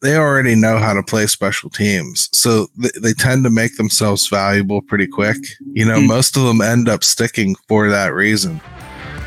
they 0.00 0.16
already 0.16 0.54
know 0.54 0.78
how 0.78 0.94
to 0.94 1.02
play 1.02 1.26
special 1.26 1.70
teams, 1.70 2.28
so 2.32 2.68
th- 2.80 2.94
they 2.94 3.12
tend 3.12 3.44
to 3.44 3.50
make 3.50 3.76
themselves 3.76 4.28
valuable 4.28 4.80
pretty 4.82 5.06
quick. 5.06 5.38
You 5.72 5.84
know, 5.84 5.98
mm-hmm. 5.98 6.08
most 6.08 6.36
of 6.36 6.44
them 6.44 6.60
end 6.60 6.88
up 6.88 7.02
sticking 7.02 7.56
for 7.66 7.88
that 7.90 8.14
reason. 8.14 8.60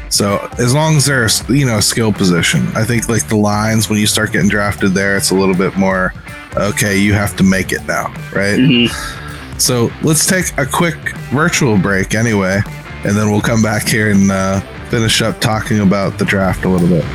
So 0.10 0.46
as 0.60 0.74
long 0.74 0.98
as 0.98 1.06
they're 1.06 1.30
you 1.50 1.66
know 1.66 1.80
skill 1.80 2.12
position, 2.12 2.68
I 2.76 2.84
think 2.84 3.10
like 3.10 3.28
the 3.28 3.38
lines 3.38 3.90
when 3.90 4.00
you 4.00 4.08
start 4.08 4.34
getting 4.34 4.50
drafted 4.50 4.94
there, 4.94 5.16
it's 5.16 5.32
a 5.32 5.36
little 5.36 5.56
bit 5.56 5.78
more 5.78 6.14
okay, 6.58 6.98
you 6.98 7.14
have 7.14 7.36
to 7.38 7.44
make 7.44 7.72
it 7.72 7.86
now, 7.88 8.08
right? 8.34 8.60
Mm-hmm. 8.60 9.58
So 9.58 9.92
let's 10.02 10.26
take 10.26 10.58
a 10.58 10.66
quick 10.66 10.96
virtual 11.30 11.78
break 11.78 12.16
anyway, 12.16 12.62
and 13.06 13.16
then 13.16 13.32
we'll 13.32 13.42
come 13.42 13.62
back 13.62 13.88
here 13.88 14.12
and 14.12 14.32
uh, 14.32 14.60
finish 14.90 15.22
up 15.22 15.40
talking 15.40 15.80
about 15.80 16.18
the 16.18 16.26
draft 16.26 16.66
a 16.66 16.70
little 16.70 16.90
bit. 16.90 17.06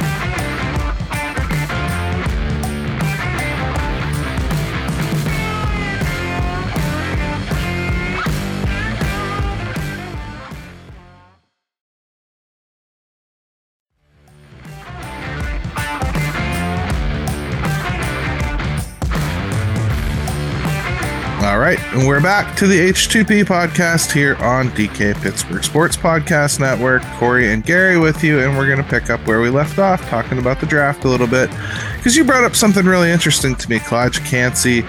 We're 22.16 22.22
back 22.22 22.56
to 22.56 22.66
the 22.66 22.78
H2P 22.78 23.44
podcast 23.44 24.10
here 24.10 24.36
on 24.36 24.70
DK 24.70 25.14
Pittsburgh 25.20 25.62
Sports 25.62 25.98
Podcast 25.98 26.58
Network. 26.58 27.02
Corey 27.18 27.52
and 27.52 27.62
Gary 27.62 27.98
with 27.98 28.24
you, 28.24 28.40
and 28.40 28.56
we're 28.56 28.64
going 28.64 28.82
to 28.82 28.88
pick 28.88 29.10
up 29.10 29.20
where 29.26 29.42
we 29.42 29.50
left 29.50 29.78
off, 29.78 30.00
talking 30.08 30.38
about 30.38 30.58
the 30.58 30.64
draft 30.64 31.04
a 31.04 31.08
little 31.08 31.26
bit. 31.26 31.50
Because 31.94 32.16
you 32.16 32.24
brought 32.24 32.42
up 32.42 32.56
something 32.56 32.86
really 32.86 33.10
interesting 33.10 33.54
to 33.56 33.68
me, 33.68 33.80
Calijah 33.80 34.24
Kancey 34.24 34.82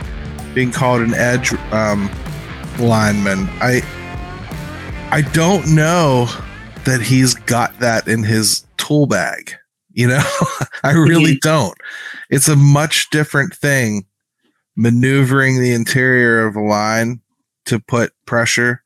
being 0.54 0.72
called 0.72 1.02
an 1.02 1.14
edge 1.16 1.52
um, 1.74 2.10
lineman. 2.80 3.50
I 3.60 3.82
I 5.12 5.24
don't 5.34 5.68
know 5.76 6.30
that 6.86 7.02
he's 7.02 7.34
got 7.34 7.78
that 7.82 8.08
in 8.08 8.24
his 8.24 8.66
tool 8.78 9.06
bag. 9.06 9.52
You 9.92 10.08
know, 10.08 10.24
I 10.86 10.94
really 10.94 11.40
don't. 11.40 11.78
It's 12.30 12.48
a 12.48 12.56
much 12.56 13.10
different 13.10 13.54
thing 13.54 14.06
maneuvering 14.78 15.60
the 15.60 15.74
interior 15.74 16.46
of 16.46 16.56
a 16.56 16.62
line 16.62 17.20
to 17.66 17.80
put 17.80 18.14
pressure 18.26 18.82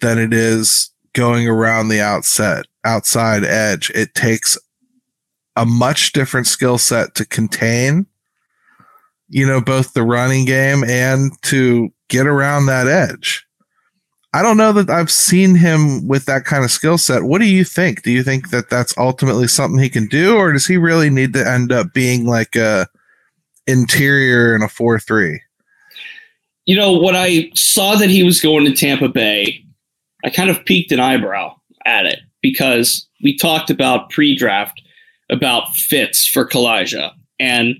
than 0.00 0.18
it 0.18 0.32
is 0.32 0.90
going 1.12 1.46
around 1.46 1.88
the 1.88 2.00
outset 2.00 2.66
outside 2.84 3.44
edge. 3.44 3.90
It 3.90 4.14
takes 4.14 4.58
a 5.54 5.66
much 5.66 6.12
different 6.12 6.46
skill 6.46 6.78
set 6.78 7.14
to 7.14 7.26
contain, 7.26 8.06
you 9.28 9.46
know, 9.46 9.60
both 9.60 9.92
the 9.92 10.02
running 10.02 10.46
game 10.46 10.82
and 10.82 11.30
to 11.42 11.90
get 12.08 12.26
around 12.26 12.66
that 12.66 12.88
edge. 12.88 13.46
I 14.34 14.40
don't 14.40 14.56
know 14.56 14.72
that 14.72 14.88
I've 14.88 15.10
seen 15.10 15.54
him 15.54 16.08
with 16.08 16.24
that 16.24 16.46
kind 16.46 16.64
of 16.64 16.70
skill 16.70 16.96
set. 16.96 17.24
What 17.24 17.42
do 17.42 17.46
you 17.46 17.64
think? 17.64 18.02
Do 18.02 18.10
you 18.10 18.22
think 18.22 18.48
that 18.48 18.70
that's 18.70 18.96
ultimately 18.96 19.46
something 19.46 19.78
he 19.78 19.90
can 19.90 20.06
do, 20.06 20.36
or 20.38 20.54
does 20.54 20.66
he 20.66 20.78
really 20.78 21.10
need 21.10 21.34
to 21.34 21.46
end 21.46 21.70
up 21.70 21.92
being 21.92 22.26
like 22.26 22.56
a 22.56 22.88
interior 23.66 24.54
in 24.54 24.62
a 24.62 24.68
four 24.68 24.98
three? 24.98 25.40
You 26.64 26.76
know, 26.76 26.98
when 26.98 27.16
I 27.16 27.50
saw 27.54 27.96
that 27.96 28.10
he 28.10 28.22
was 28.22 28.40
going 28.40 28.64
to 28.64 28.72
Tampa 28.72 29.08
Bay, 29.08 29.64
I 30.24 30.30
kind 30.30 30.50
of 30.50 30.64
peeked 30.64 30.92
an 30.92 31.00
eyebrow 31.00 31.56
at 31.84 32.06
it 32.06 32.20
because 32.40 33.06
we 33.22 33.36
talked 33.36 33.70
about 33.70 34.10
pre-draft 34.10 34.80
about 35.30 35.68
fits 35.74 36.26
for 36.26 36.46
Calijah, 36.46 37.12
and 37.40 37.76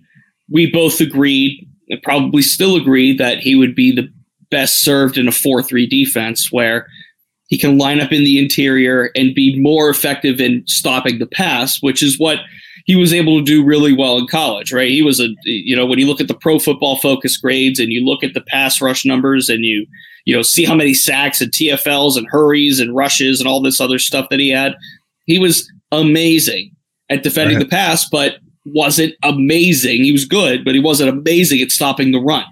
we 0.51 0.71
both 0.71 1.01
agreed, 1.01 1.69
and 1.89 2.03
probably 2.03 2.43
still 2.43 2.77
agree, 2.77 3.17
that 3.17 3.39
he 3.39 3.55
would 3.55 3.75
be 3.75 3.93
the 3.95 4.13
best 4.51 4.81
served 4.81 5.17
in 5.17 5.29
a 5.29 5.33
4 5.33 5.63
3 5.63 5.87
defense 5.87 6.51
where 6.51 6.87
he 7.49 7.59
can 7.59 7.79
line 7.79 8.01
up 8.01 8.13
in 8.13 8.25
the 8.25 8.39
interior 8.39 9.11
and 9.15 9.35
be 9.35 9.61
more 9.61 9.91
effective 9.91 10.41
in 10.41 10.65
stopping 10.67 11.19
the 11.19 11.27
pass, 11.27 11.83
which 11.83 12.03
is 12.03 12.19
what 12.19 12.39
he 12.85 12.97
was 12.97 13.13
able 13.13 13.39
to 13.39 13.45
do 13.45 13.65
really 13.65 13.93
well 13.93 14.19
in 14.19 14.27
college, 14.27 14.73
right? 14.73 14.91
He 14.91 15.03
was 15.03 15.21
a, 15.21 15.29
you 15.45 15.77
know, 15.77 15.87
when 15.87 15.99
you 15.99 16.07
look 16.07 16.21
at 16.21 16.29
the 16.29 16.35
pro 16.35 16.59
football 16.59 16.97
focus 16.97 17.37
grades 17.37 17.79
and 17.79 17.93
you 17.93 18.05
look 18.05 18.25
at 18.25 18.35
the 18.35 18.41
pass 18.41 18.81
rush 18.81 19.05
numbers 19.05 19.49
and 19.49 19.65
you, 19.65 19.87
you 20.25 20.35
know, 20.35 20.43
see 20.43 20.65
how 20.65 20.75
many 20.75 20.95
sacks 20.95 21.41
and 21.41 21.53
TFLs 21.53 22.17
and 22.17 22.27
hurries 22.29 22.81
and 22.81 22.95
rushes 22.95 23.41
and 23.41 23.49
all 23.49 23.61
this 23.61 23.81
other 23.81 23.99
stuff 23.99 24.29
that 24.31 24.41
he 24.41 24.51
had, 24.51 24.75
he 25.27 25.39
was 25.39 25.71
amazing 25.91 26.71
at 27.09 27.23
defending 27.23 27.59
right. 27.59 27.65
the 27.65 27.71
pass, 27.71 28.09
but 28.09 28.37
wasn't 28.65 29.15
amazing. 29.23 30.05
He 30.05 30.13
was 30.13 30.25
good, 30.25 30.65
but 30.65 30.75
he 30.75 30.81
wasn't 30.81 31.11
amazing 31.11 31.61
at 31.61 31.71
stopping 31.71 32.13
the 32.13 32.21
run. 32.21 32.45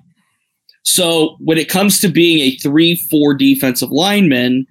So 0.82 1.36
when 1.40 1.58
it 1.58 1.68
comes 1.68 2.00
to 2.00 2.08
being 2.08 2.40
a 2.40 2.56
3 2.56 2.96
4 2.96 3.34
defensive 3.34 3.90
lineman, 3.90 4.66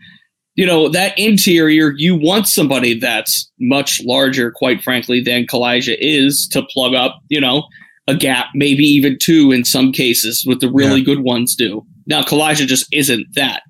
you 0.59 0.65
know, 0.65 0.89
that 0.89 1.17
interior, 1.17 1.93
you 1.95 2.17
want 2.17 2.45
somebody 2.45 2.99
that's 2.99 3.49
much 3.61 4.01
larger, 4.03 4.51
quite 4.51 4.81
frankly, 4.81 5.21
than 5.21 5.45
Calijah 5.45 5.95
is 6.01 6.49
to 6.51 6.63
plug 6.63 6.93
up, 6.93 7.21
you 7.29 7.39
know, 7.39 7.63
a 8.09 8.13
gap, 8.13 8.47
maybe 8.53 8.83
even 8.83 9.17
two 9.17 9.53
in 9.53 9.63
some 9.63 9.93
cases, 9.93 10.43
what 10.45 10.59
the 10.59 10.69
really 10.69 10.99
yeah. 10.99 11.05
good 11.05 11.21
ones 11.21 11.55
do. 11.55 11.81
Now, 12.07 12.23
Calijah 12.23 12.67
just 12.67 12.85
isn't 12.91 13.25
that. 13.35 13.61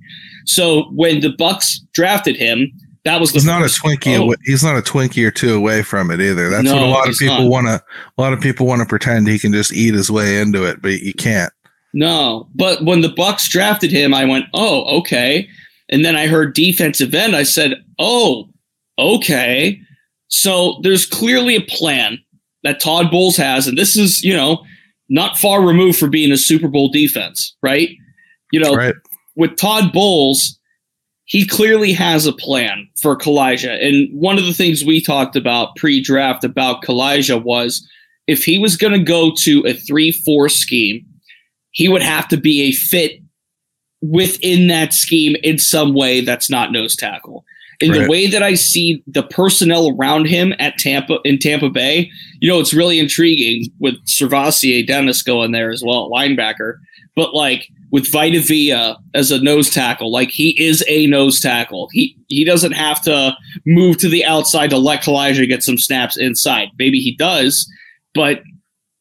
So 0.48 0.86
when 0.96 1.19
the 1.19 1.29
Bucs 1.29 1.75
drafted 1.93 2.36
him, 2.36 2.72
that 3.03 3.22
was 3.22 3.29
he's 3.29 3.46
not 3.46 3.62
a 3.62 3.65
Twinkie. 3.65 4.17
Oh. 4.17 4.24
Away, 4.24 4.38
he's 4.46 4.63
not 4.63 4.75
a 4.75 4.81
Twinkie 4.81 5.24
or 5.27 5.29
two 5.29 5.53
away 5.53 5.84
from 5.84 6.10
it 6.10 6.19
either. 6.19 6.50
That's 6.50 6.63
no, 6.63 6.74
what 6.74 6.81
a 6.81 6.88
lot 6.88 7.10
of 7.10 7.15
people 7.19 7.51
want 7.51 7.67
to. 7.67 7.84
A 8.17 8.19
lot 8.19 8.34
of 8.34 8.41
people 8.41 8.65
want 8.65 8.81
to 8.81 8.88
pretend 8.88 9.27
he 9.27 9.38
can 9.38 9.53
just 9.53 9.72
eat 9.74 9.93
his 9.93 10.10
way 10.10 10.41
into 10.41 10.63
it, 10.63 10.81
but 10.81 11.01
you 11.01 11.13
can't. 11.13 11.53
No, 11.93 12.50
but 12.55 12.84
when 12.84 13.01
the 13.01 13.10
Bucs 13.10 13.48
drafted 13.48 13.91
him, 13.91 14.12
I 14.12 14.25
went, 14.25 14.46
"Oh, 14.55 14.98
okay." 15.01 15.48
And 15.89 16.05
then 16.05 16.15
I 16.15 16.27
heard 16.27 16.53
defensive 16.53 17.13
end. 17.13 17.36
I 17.36 17.43
said, 17.43 17.75
"Oh, 17.98 18.50
okay." 18.98 19.79
So 20.27 20.79
there's 20.84 21.05
clearly 21.05 21.55
a 21.55 21.62
plan 21.62 22.19
that 22.63 22.79
Todd 22.79 23.10
Bowles 23.10 23.38
has, 23.38 23.67
and 23.67 23.77
this 23.77 23.98
is, 23.98 24.24
you 24.24 24.34
know, 24.34 24.63
not 25.10 25.38
far 25.38 25.65
removed 25.65 25.98
from 25.98 26.12
being 26.12 26.31
a 26.31 26.38
Super 26.38 26.67
Bowl 26.67 26.89
defense, 26.89 27.55
right? 27.63 27.89
You 28.51 28.60
know, 28.60 28.75
right. 28.75 28.96
with 29.36 29.55
Todd 29.55 29.91
Bowles, 29.91 30.60
he 31.25 31.48
clearly 31.48 31.93
has 31.93 32.27
a 32.27 32.34
plan 32.34 32.88
for 33.01 33.17
Calijah. 33.17 33.84
And 33.84 34.08
one 34.12 34.38
of 34.38 34.46
the 34.46 34.53
things 34.53 34.84
we 34.84 35.01
talked 35.01 35.36
about 35.36 35.75
pre-draft 35.77 36.43
about 36.43 36.84
Calijah 36.84 37.43
was 37.43 37.88
if 38.27 38.43
he 38.43 38.60
was 38.60 38.75
going 38.75 38.93
to 38.93 39.00
go 39.00 39.31
to 39.39 39.62
a 39.62 39.74
3-4 39.74 40.51
scheme 40.51 41.05
he 41.72 41.88
would 41.88 42.01
have 42.01 42.27
to 42.29 42.38
be 42.38 42.63
a 42.63 42.72
fit 42.72 43.22
within 44.01 44.68
that 44.68 44.94
scheme 44.94 45.36
in 45.44 45.58
some 45.58 45.94
way 45.94 46.22
that's 46.22 46.50
not 46.50 46.72
nose 46.72 46.96
tackle. 46.96 47.46
In 47.82 47.91
right. 47.91 48.01
the 48.01 48.10
way 48.10 48.27
that 48.27 48.44
I 48.44 48.56
see 48.56 49.01
the 49.08 49.24
personnel 49.24 49.96
around 49.96 50.25
him 50.25 50.53
at 50.60 50.77
Tampa 50.77 51.20
in 51.24 51.39
Tampa 51.39 51.70
Bay, 51.70 52.12
you 52.41 52.50
know, 52.50 52.60
it's 52.60 52.74
really 52.74 53.00
intriguing 53.00 53.72
with 53.79 53.96
SirVocea 54.06 54.86
Dennis 54.86 55.24
going 55.24 55.53
there 55.53 55.72
as 55.72 55.82
well, 55.86 56.10
linebacker. 56.10 56.74
But 57.15 57.34
like 57.34 57.70
with 57.91 58.12
Vita 58.12 58.41
Vea 58.41 58.96
as 59.13 59.32
a 59.32 59.41
nose 59.41 59.70
tackle, 59.70 60.12
like 60.12 60.29
he 60.29 60.62
is 60.62 60.84
a 60.89 61.08
nose 61.08 61.39
tackle. 61.39 61.88
He 61.94 62.18
he 62.27 62.44
doesn't 62.44 62.74
have 62.74 63.01
to 63.03 63.36
move 63.65 63.98
to 64.00 64.10
the 64.10 64.25
outside 64.25 64.70
to 64.72 64.77
let 64.77 65.01
Calijah 65.01 65.48
get 65.48 65.63
some 65.63 65.77
snaps 65.77 66.18
inside. 66.18 66.70
Maybe 66.77 67.00
he 67.00 67.15
does, 67.15 67.65
but 68.13 68.41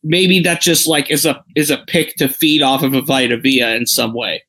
maybe 0.04 0.38
that 0.40 0.60
just 0.60 0.86
like 0.86 1.10
is 1.10 1.26
a 1.26 1.42
is 1.56 1.70
a 1.70 1.84
pick 1.88 2.14
to 2.16 2.28
feed 2.28 2.62
off 2.62 2.84
of 2.84 2.94
a 2.94 3.02
Vita 3.02 3.36
Vea 3.36 3.74
in 3.74 3.86
some 3.86 4.14
way. 4.14 4.42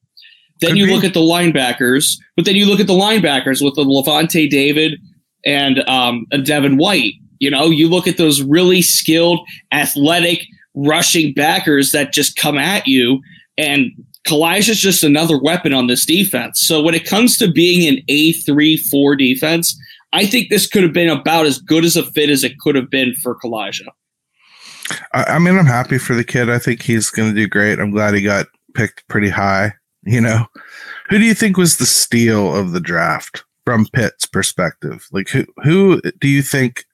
Then 0.61 0.71
Could 0.71 0.77
you 0.79 0.85
be. 0.87 0.93
look 0.93 1.03
at 1.03 1.13
the 1.13 1.21
linebackers, 1.21 2.17
but 2.35 2.45
then 2.45 2.55
you 2.55 2.65
look 2.65 2.79
at 2.79 2.87
the 2.87 2.93
linebackers 2.93 3.63
with 3.63 3.75
the 3.75 3.83
Lavonte 3.83 4.49
David 4.49 4.99
and 5.45 5.79
um, 5.87 6.25
and 6.31 6.45
Devin 6.45 6.77
White. 6.77 7.13
You 7.39 7.49
know, 7.49 7.69
you 7.69 7.87
look 7.87 8.07
at 8.07 8.17
those 8.17 8.41
really 8.41 8.81
skilled, 8.81 9.39
athletic, 9.71 10.41
rushing 10.75 11.33
backers 11.33 11.91
that 11.91 12.11
just 12.11 12.35
come 12.35 12.57
at 12.57 12.85
you, 12.87 13.21
and 13.57 13.91
is 14.27 14.79
just 14.79 15.03
another 15.03 15.39
weapon 15.41 15.73
on 15.73 15.87
this 15.87 16.05
defense. 16.05 16.61
So 16.61 16.81
when 16.81 16.93
it 16.93 17.05
comes 17.05 17.37
to 17.37 17.51
being 17.51 17.87
an 17.87 18.03
A 18.09 18.33
three 18.33 18.77
four 18.77 19.15
defense, 19.15 19.79
I 20.13 20.25
think 20.25 20.49
this 20.49 20.67
could 20.67 20.83
have 20.83 20.93
been 20.93 21.09
about 21.09 21.45
as 21.45 21.59
good 21.59 21.85
as 21.85 21.95
a 21.95 22.03
fit 22.11 22.29
as 22.29 22.43
it 22.43 22.59
could 22.59 22.75
have 22.75 22.89
been 22.89 23.15
for 23.15 23.35
Calijah. 23.39 23.87
I, 25.13 25.23
I 25.23 25.39
mean, 25.39 25.57
I'm 25.57 25.65
happy 25.65 25.97
for 25.97 26.15
the 26.15 26.23
kid. 26.23 26.49
I 26.49 26.59
think 26.59 26.81
he's 26.81 27.09
going 27.09 27.29
to 27.29 27.35
do 27.35 27.47
great. 27.47 27.79
I'm 27.79 27.91
glad 27.91 28.13
he 28.13 28.21
got 28.21 28.47
picked 28.73 29.07
pretty 29.07 29.29
high. 29.29 29.73
You 30.09 30.21
know, 30.21 30.47
who 31.09 31.19
do 31.19 31.23
you 31.23 31.35
think 31.35 31.55
was 31.55 31.77
the 31.77 31.85
steal 31.85 32.55
of 32.55 32.71
the 32.71 32.79
draft 32.79 33.43
from 33.63 33.85
Pitt's 33.93 34.25
perspective? 34.25 35.07
Like, 35.11 35.29
who 35.29 35.45
who 35.63 36.01
do 36.19 36.27
you 36.27 36.41
think 36.41 36.85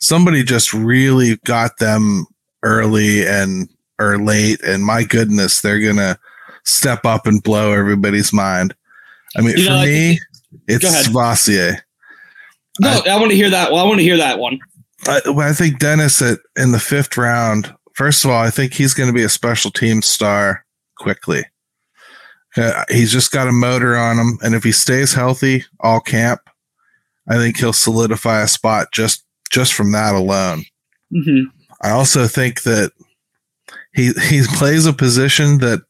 somebody 0.00 0.42
just 0.42 0.74
really 0.74 1.36
got 1.46 1.78
them 1.78 2.26
early 2.62 3.26
and 3.26 3.70
or 3.98 4.18
late? 4.18 4.62
And 4.62 4.84
my 4.84 5.02
goodness, 5.02 5.62
they're 5.62 5.80
gonna 5.80 6.18
step 6.64 7.06
up 7.06 7.26
and 7.26 7.42
blow 7.42 7.72
everybody's 7.72 8.34
mind. 8.34 8.74
I 9.34 9.40
mean, 9.40 9.56
you 9.56 9.64
for 9.64 9.70
know, 9.70 9.84
me, 9.84 10.20
it's 10.66 10.84
SirVocea. 10.84 11.80
No, 12.80 13.02
I, 13.06 13.12
I 13.12 13.16
want 13.16 13.30
to 13.30 13.36
hear 13.36 13.48
that. 13.48 13.72
Well, 13.72 13.82
I 13.82 13.88
want 13.88 14.00
to 14.00 14.04
hear 14.04 14.18
that 14.18 14.38
one. 14.38 14.58
I, 15.06 15.22
I 15.38 15.52
think 15.54 15.78
Dennis 15.78 16.20
at 16.20 16.40
in 16.54 16.72
the 16.72 16.78
fifth 16.78 17.16
round. 17.16 17.74
First 17.94 18.26
of 18.26 18.30
all, 18.30 18.42
I 18.42 18.50
think 18.50 18.74
he's 18.74 18.92
going 18.92 19.08
to 19.08 19.14
be 19.14 19.24
a 19.24 19.30
special 19.30 19.70
team 19.70 20.02
star 20.02 20.66
quickly. 20.96 21.46
Uh, 22.58 22.84
he's 22.88 23.12
just 23.12 23.30
got 23.30 23.48
a 23.48 23.52
motor 23.52 23.96
on 23.96 24.18
him, 24.18 24.38
and 24.42 24.54
if 24.54 24.64
he 24.64 24.72
stays 24.72 25.12
healthy 25.12 25.64
all 25.80 26.00
camp, 26.00 26.40
I 27.28 27.36
think 27.36 27.58
he'll 27.58 27.72
solidify 27.72 28.42
a 28.42 28.48
spot 28.48 28.88
just 28.92 29.24
just 29.50 29.72
from 29.72 29.92
that 29.92 30.14
alone. 30.14 30.64
Mm-hmm. 31.12 31.48
I 31.82 31.90
also 31.90 32.26
think 32.26 32.62
that 32.62 32.92
he 33.92 34.12
he 34.28 34.42
plays 34.56 34.86
a 34.86 34.92
position 34.92 35.58
that 35.58 35.80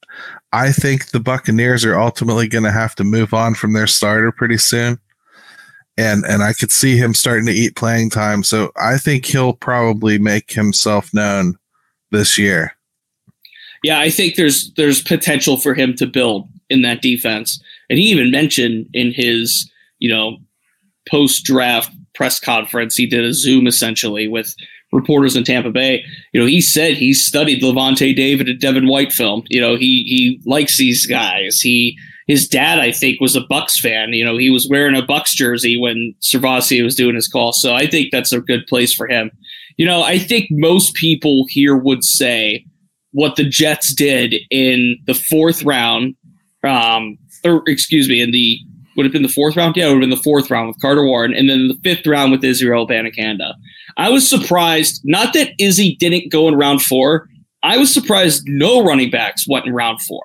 I 0.52 0.72
think 0.72 1.10
the 1.10 1.20
Buccaneers 1.20 1.84
are 1.84 1.98
ultimately 1.98 2.48
going 2.48 2.64
to 2.64 2.72
have 2.72 2.94
to 2.96 3.04
move 3.04 3.34
on 3.34 3.54
from 3.54 3.72
their 3.72 3.86
starter 3.86 4.32
pretty 4.32 4.58
soon 4.58 4.98
and 5.98 6.24
and 6.24 6.42
I 6.42 6.52
could 6.52 6.70
see 6.70 6.96
him 6.96 7.12
starting 7.12 7.44
to 7.46 7.52
eat 7.52 7.76
playing 7.76 8.10
time. 8.10 8.42
So 8.44 8.70
I 8.76 8.96
think 8.96 9.26
he'll 9.26 9.52
probably 9.52 10.18
make 10.18 10.52
himself 10.52 11.12
known 11.12 11.58
this 12.12 12.38
year. 12.38 12.72
Yeah, 13.82 13.98
I 13.98 14.08
think 14.08 14.36
there's 14.36 14.72
there's 14.74 15.02
potential 15.02 15.56
for 15.56 15.74
him 15.74 15.94
to 15.96 16.06
build 16.06 16.48
in 16.70 16.82
that 16.82 17.02
defense. 17.02 17.62
And 17.90 17.98
he 17.98 18.06
even 18.06 18.30
mentioned 18.30 18.88
in 18.92 19.12
his, 19.12 19.70
you 19.98 20.08
know, 20.08 20.38
post 21.08 21.44
draft 21.44 21.90
press 22.14 22.38
conference, 22.40 22.96
he 22.96 23.06
did 23.06 23.24
a 23.24 23.32
Zoom 23.32 23.66
essentially 23.66 24.28
with 24.28 24.54
reporters 24.92 25.36
in 25.36 25.44
Tampa 25.44 25.70
Bay. 25.70 26.04
You 26.32 26.40
know, 26.40 26.46
he 26.46 26.60
said 26.60 26.96
he 26.96 27.14
studied 27.14 27.62
Lavonte 27.62 28.14
David 28.14 28.48
and 28.48 28.60
Devin 28.60 28.88
White 28.88 29.12
film. 29.12 29.44
You 29.48 29.60
know, 29.60 29.76
he 29.76 30.04
he 30.06 30.40
likes 30.44 30.78
these 30.78 31.06
guys. 31.06 31.60
He 31.60 31.96
his 32.26 32.46
dad, 32.46 32.78
I 32.78 32.92
think, 32.92 33.20
was 33.20 33.34
a 33.34 33.40
Bucs 33.40 33.78
fan. 33.78 34.12
You 34.12 34.24
know, 34.24 34.36
he 34.36 34.50
was 34.50 34.68
wearing 34.68 34.94
a 34.94 35.02
Bucs 35.02 35.30
jersey 35.30 35.78
when 35.78 36.14
SirVocea 36.20 36.84
was 36.84 36.94
doing 36.94 37.14
his 37.14 37.26
call. 37.26 37.52
So 37.52 37.74
I 37.74 37.86
think 37.86 38.10
that's 38.12 38.32
a 38.32 38.40
good 38.40 38.66
place 38.66 38.92
for 38.92 39.08
him. 39.08 39.30
You 39.78 39.86
know, 39.86 40.02
I 40.02 40.18
think 40.18 40.48
most 40.50 40.94
people 40.94 41.46
here 41.48 41.76
would 41.76 42.04
say 42.04 42.66
what 43.12 43.36
the 43.36 43.48
Jets 43.48 43.94
did 43.94 44.34
in 44.50 44.98
the 45.06 45.14
fourth 45.14 45.62
round, 45.62 46.14
um, 46.68 47.18
excuse 47.66 48.08
me, 48.08 48.20
in 48.20 48.30
the 48.30 48.58
would 48.96 49.06
have 49.06 49.12
been 49.12 49.22
the 49.22 49.28
fourth 49.28 49.56
round. 49.56 49.76
Yeah, 49.76 49.86
it 49.86 49.88
would 49.88 50.02
have 50.02 50.10
been 50.10 50.10
the 50.10 50.16
fourth 50.16 50.50
round 50.50 50.68
with 50.68 50.80
Carter 50.80 51.04
Warren, 51.04 51.32
and 51.32 51.48
then 51.48 51.68
the 51.68 51.78
fifth 51.84 52.06
round 52.06 52.32
with 52.32 52.44
Israel 52.44 52.86
Abanikanda. 52.86 53.54
I 53.96 54.10
was 54.10 54.28
surprised, 54.28 55.00
not 55.04 55.32
that 55.34 55.52
Izzy 55.58 55.96
didn't 55.96 56.32
go 56.32 56.48
in 56.48 56.54
round 56.54 56.82
four. 56.82 57.28
I 57.62 57.76
was 57.76 57.92
surprised 57.92 58.44
no 58.46 58.84
running 58.84 59.10
backs 59.10 59.46
went 59.48 59.66
in 59.66 59.72
round 59.72 60.00
four 60.02 60.24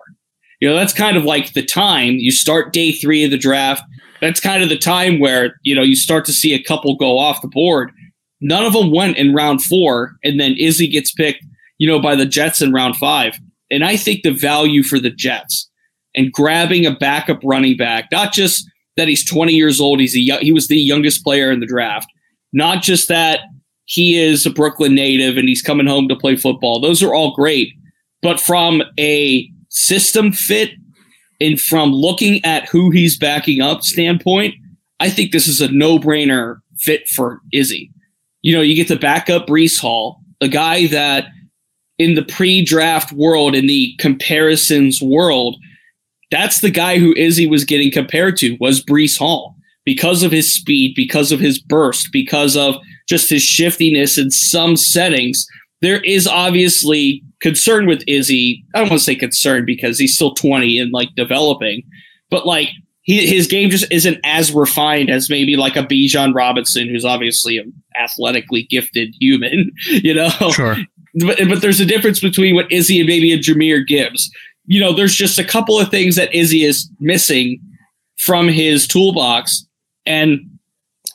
you 0.63 0.69
know, 0.69 0.77
that's 0.77 0.93
kind 0.93 1.17
of 1.17 1.25
like 1.25 1.51
the 1.51 1.65
time 1.65 2.13
you 2.19 2.31
start 2.31 2.71
day 2.71 2.93
three 2.93 3.25
of 3.25 3.31
the 3.31 3.37
draft. 3.37 3.83
That's 4.21 4.39
kind 4.39 4.63
of 4.63 4.69
the 4.69 4.77
time 4.77 5.19
where, 5.19 5.59
you 5.63 5.75
know, 5.75 5.81
you 5.81 5.93
start 5.93 6.23
to 6.23 6.31
see 6.31 6.53
a 6.53 6.63
couple 6.63 6.95
go 6.95 7.19
off 7.19 7.41
the 7.41 7.49
board. 7.49 7.91
None 8.39 8.65
of 8.65 8.71
them 8.71 8.89
went 8.89 9.17
in 9.17 9.33
round 9.33 9.61
four, 9.61 10.15
and 10.23 10.39
then 10.39 10.55
Izzy 10.57 10.87
gets 10.87 11.11
picked, 11.11 11.43
you 11.79 11.87
know, 11.89 11.99
by 11.99 12.15
the 12.15 12.25
Jets 12.25 12.61
in 12.61 12.71
round 12.71 12.95
five. 12.95 13.37
And 13.69 13.83
I 13.83 13.97
think 13.97 14.23
the 14.23 14.31
value 14.31 14.83
for 14.83 15.01
the 15.01 15.09
Jets 15.09 15.69
and 16.15 16.31
grabbing 16.31 16.85
a 16.85 16.91
backup 16.91 17.39
running 17.43 17.77
back, 17.77 18.07
not 18.11 18.33
just 18.33 18.67
that 18.97 19.07
he's 19.07 19.25
20 19.25 19.53
years 19.53 19.79
old, 19.79 19.99
he's 19.99 20.15
a, 20.15 20.37
he 20.39 20.51
was 20.51 20.67
the 20.67 20.77
youngest 20.77 21.23
player 21.23 21.51
in 21.51 21.59
the 21.59 21.65
draft, 21.65 22.07
not 22.51 22.83
just 22.83 23.07
that 23.09 23.41
he 23.85 24.17
is 24.17 24.45
a 24.45 24.49
Brooklyn 24.49 24.95
native 24.95 25.37
and 25.37 25.47
he's 25.47 25.61
coming 25.61 25.87
home 25.87 26.07
to 26.07 26.15
play 26.15 26.35
football. 26.35 26.79
Those 26.79 27.03
are 27.03 27.13
all 27.13 27.33
great. 27.33 27.73
But 28.21 28.39
from 28.39 28.81
a 28.99 29.49
system 29.69 30.31
fit 30.31 30.71
and 31.41 31.59
from 31.59 31.91
looking 31.91 32.43
at 32.45 32.69
who 32.69 32.91
he's 32.91 33.17
backing 33.17 33.61
up 33.61 33.83
standpoint, 33.83 34.55
I 34.99 35.09
think 35.09 35.31
this 35.31 35.47
is 35.47 35.59
a 35.59 35.71
no 35.71 35.99
brainer 35.99 36.57
fit 36.77 37.07
for 37.09 37.41
Izzy. 37.51 37.91
You 38.41 38.55
know, 38.55 38.61
you 38.61 38.75
get 38.75 38.87
to 38.87 38.97
back 38.97 39.29
up 39.29 39.47
Breece 39.47 39.79
Hall, 39.79 40.21
a 40.39 40.47
guy 40.47 40.87
that 40.87 41.27
in 41.97 42.15
the 42.15 42.23
pre 42.23 42.63
draft 42.63 43.11
world, 43.11 43.55
in 43.55 43.67
the 43.67 43.95
comparisons 43.99 45.01
world, 45.01 45.57
that's 46.33 46.61
the 46.61 46.71
guy 46.71 46.97
who 46.97 47.13
Izzy 47.15 47.45
was 47.45 47.63
getting 47.63 47.91
compared 47.91 48.37
to 48.37 48.57
was 48.59 48.83
Breece 48.83 49.19
Hall 49.19 49.55
because 49.85 50.23
of 50.23 50.31
his 50.31 50.51
speed, 50.51 50.93
because 50.95 51.31
of 51.31 51.39
his 51.39 51.61
burst, 51.61 52.07
because 52.11 52.57
of 52.57 52.75
just 53.07 53.29
his 53.29 53.43
shiftiness 53.43 54.17
in 54.17 54.31
some 54.31 54.75
settings. 54.75 55.45
There 55.81 56.01
is 56.01 56.25
obviously 56.25 57.21
concern 57.39 57.85
with 57.85 58.03
Izzy. 58.07 58.65
I 58.73 58.79
don't 58.79 58.89
want 58.89 59.01
to 59.01 59.05
say 59.05 59.13
concern 59.13 59.63
because 59.63 59.99
he's 59.99 60.15
still 60.15 60.33
20 60.33 60.79
and 60.79 60.91
like 60.91 61.09
developing, 61.15 61.83
but 62.31 62.47
like 62.47 62.69
he, 63.03 63.27
his 63.27 63.45
game 63.45 63.69
just 63.69 63.85
isn't 63.91 64.17
as 64.23 64.51
refined 64.51 65.11
as 65.11 65.29
maybe 65.29 65.55
like 65.55 65.75
a 65.75 65.83
Bijan 65.83 66.33
Robinson, 66.33 66.89
who's 66.89 67.05
obviously 67.05 67.59
an 67.59 67.71
athletically 67.95 68.63
gifted 68.71 69.13
human, 69.19 69.71
you 69.85 70.15
know? 70.15 70.31
Sure. 70.51 70.77
But, 71.19 71.37
but 71.47 71.61
there's 71.61 71.79
a 71.79 71.85
difference 71.85 72.19
between 72.19 72.55
what 72.55 72.71
Izzy 72.71 72.99
and 72.99 73.07
maybe 73.07 73.31
a 73.33 73.37
Jahmyr 73.37 73.85
Gibbs. 73.85 74.31
You 74.65 74.79
know, 74.79 74.93
there's 74.93 75.15
just 75.15 75.39
a 75.39 75.43
couple 75.43 75.79
of 75.79 75.89
things 75.89 76.15
that 76.15 76.33
Izzy 76.33 76.63
is 76.63 76.89
missing 76.99 77.59
from 78.17 78.47
his 78.47 78.87
toolbox. 78.87 79.65
And 80.05 80.39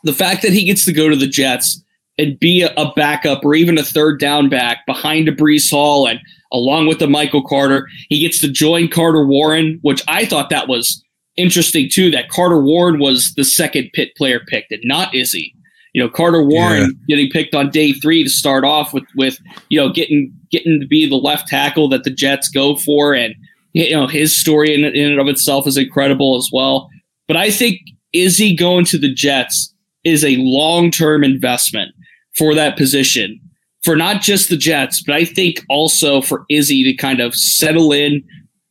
the 0.04 0.12
fact 0.12 0.42
that 0.42 0.52
he 0.52 0.64
gets 0.64 0.84
to 0.84 0.92
go 0.92 1.08
to 1.08 1.16
the 1.16 1.26
Jets 1.26 1.82
and 2.18 2.38
be 2.38 2.62
a, 2.62 2.92
backup 2.96 3.44
or 3.44 3.54
even 3.54 3.78
a 3.78 3.82
third 3.82 4.18
down 4.18 4.48
back 4.48 4.84
behind 4.86 5.28
a 5.28 5.32
Breece 5.32 5.70
Hall 5.70 6.06
and 6.06 6.20
along 6.52 6.86
with 6.86 6.98
the 6.98 7.06
Michael 7.06 7.42
Carter. 7.42 7.88
He 8.08 8.20
gets 8.20 8.40
to 8.40 8.48
join 8.48 8.88
Carter 8.88 9.26
Warren, 9.26 9.78
which 9.82 10.02
I 10.08 10.24
thought 10.24 10.50
that 10.50 10.68
was 10.68 11.02
interesting 11.36 11.88
too. 11.90 12.10
That 12.10 12.28
Carter 12.28 12.62
Warren 12.62 12.98
was 12.98 13.32
the 13.36 13.44
second 13.44 13.90
Pitt 13.92 14.14
player 14.16 14.40
picked 14.48 14.72
and 14.72 14.82
not 14.84 15.14
Izzy. 15.14 15.54
You 15.94 16.02
know, 16.02 16.08
Carter 16.08 16.42
Warren 16.42 16.82
yeah. 17.06 17.16
getting 17.16 17.30
picked 17.30 17.54
on 17.54 17.70
day 17.70 17.92
three 17.92 18.22
to 18.22 18.30
start 18.30 18.64
off 18.64 18.92
with 18.92 19.04
with 19.16 19.38
you 19.68 19.78
know 19.80 19.90
getting 19.90 20.32
getting 20.50 20.80
to 20.80 20.86
be 20.86 21.08
the 21.08 21.16
left 21.16 21.48
tackle 21.48 21.88
that 21.88 22.04
the 22.04 22.10
Jets 22.10 22.48
go 22.48 22.76
for, 22.76 23.14
and 23.14 23.34
you 23.72 23.90
know 23.90 24.06
his 24.06 24.38
story 24.38 24.74
in, 24.74 24.84
in 24.84 25.10
and 25.10 25.20
of 25.20 25.28
itself 25.28 25.66
is 25.66 25.76
incredible 25.76 26.36
as 26.36 26.48
well. 26.52 26.88
But 27.26 27.36
I 27.36 27.50
think 27.50 27.80
Izzy 28.12 28.54
going 28.54 28.84
to 28.86 28.98
the 28.98 29.12
Jets 29.12 29.74
is 30.04 30.24
a 30.24 30.36
long 30.38 30.90
term 30.90 31.24
investment 31.24 31.92
for 32.36 32.54
that 32.54 32.76
position 32.76 33.40
for 33.82 33.96
not 33.96 34.22
just 34.22 34.48
the 34.48 34.56
Jets, 34.56 35.02
but 35.02 35.14
I 35.14 35.24
think 35.24 35.64
also 35.68 36.20
for 36.20 36.44
Izzy 36.50 36.84
to 36.84 36.94
kind 36.94 37.20
of 37.20 37.34
settle 37.34 37.92
in, 37.92 38.22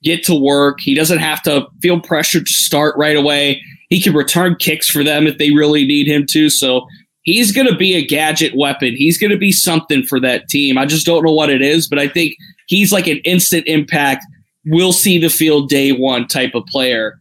get 0.04 0.24
to 0.26 0.36
work. 0.36 0.80
He 0.80 0.94
doesn't 0.94 1.20
have 1.20 1.42
to 1.44 1.68
feel 1.82 2.00
pressured 2.00 2.46
to 2.48 2.54
start 2.54 2.96
right 2.98 3.16
away. 3.16 3.62
He 3.90 4.02
can 4.02 4.14
return 4.14 4.56
kicks 4.56 4.90
for 4.90 5.04
them 5.04 5.26
if 5.26 5.38
they 5.38 5.52
really 5.52 5.86
need 5.86 6.08
him 6.08 6.26
to. 6.32 6.50
So 6.50 6.86
he's 7.28 7.52
going 7.52 7.68
to 7.68 7.76
be 7.76 7.94
a 7.94 8.04
gadget 8.04 8.56
weapon. 8.56 8.96
He's 8.96 9.20
going 9.20 9.32
to 9.32 9.38
be 9.38 9.52
something 9.52 10.02
for 10.02 10.20
that 10.22 10.48
team. 10.48 10.78
I 10.78 10.86
just 10.88 11.06
don't 11.06 11.24
know 11.24 11.34
what 11.34 11.52
it 11.52 11.62
is, 11.62 11.88
but 11.88 12.00
I 12.00 12.08
think 12.08 12.36
he's 12.68 12.92
like 12.92 13.06
an 13.06 13.18
instant 13.18 13.68
impact. 13.68 14.26
We'll 14.66 14.94
see 14.94 15.20
the 15.20 15.30
field 15.30 15.70
day 15.70 15.92
one 15.92 16.28
type 16.28 16.56
of 16.56 16.66
player. 16.66 17.20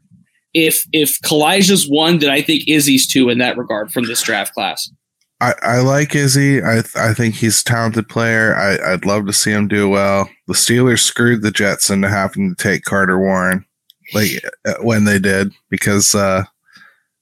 If 0.54 0.86
if 0.92 1.20
Calijah's 1.20 1.86
one, 1.86 2.20
then 2.20 2.30
I 2.30 2.40
think 2.40 2.66
Izzy's 2.66 3.06
two 3.06 3.28
in 3.28 3.38
that 3.38 3.58
regard 3.58 3.92
from 3.92 4.06
this 4.06 4.22
draft 4.22 4.54
class. 4.54 4.90
I, 5.40 5.52
I 5.62 5.78
like 5.80 6.14
Izzy. 6.14 6.62
I 6.62 6.82
I 6.94 7.12
think 7.12 7.34
he's 7.34 7.60
a 7.60 7.64
talented 7.64 8.08
player. 8.08 8.56
I, 8.56 8.92
I'd 8.92 9.04
love 9.04 9.26
to 9.26 9.34
see 9.34 9.50
him 9.50 9.68
do 9.68 9.88
well. 9.88 10.30
The 10.46 10.54
Steelers 10.54 11.00
screwed 11.00 11.42
the 11.42 11.50
Jets 11.50 11.90
into 11.90 12.08
having 12.08 12.54
to 12.54 12.62
take 12.62 12.84
Carter 12.84 13.18
Warren, 13.18 13.66
like 14.14 14.30
uh, 14.64 14.74
when 14.80 15.04
they 15.04 15.18
did, 15.18 15.52
because 15.68 16.14
uh, 16.14 16.44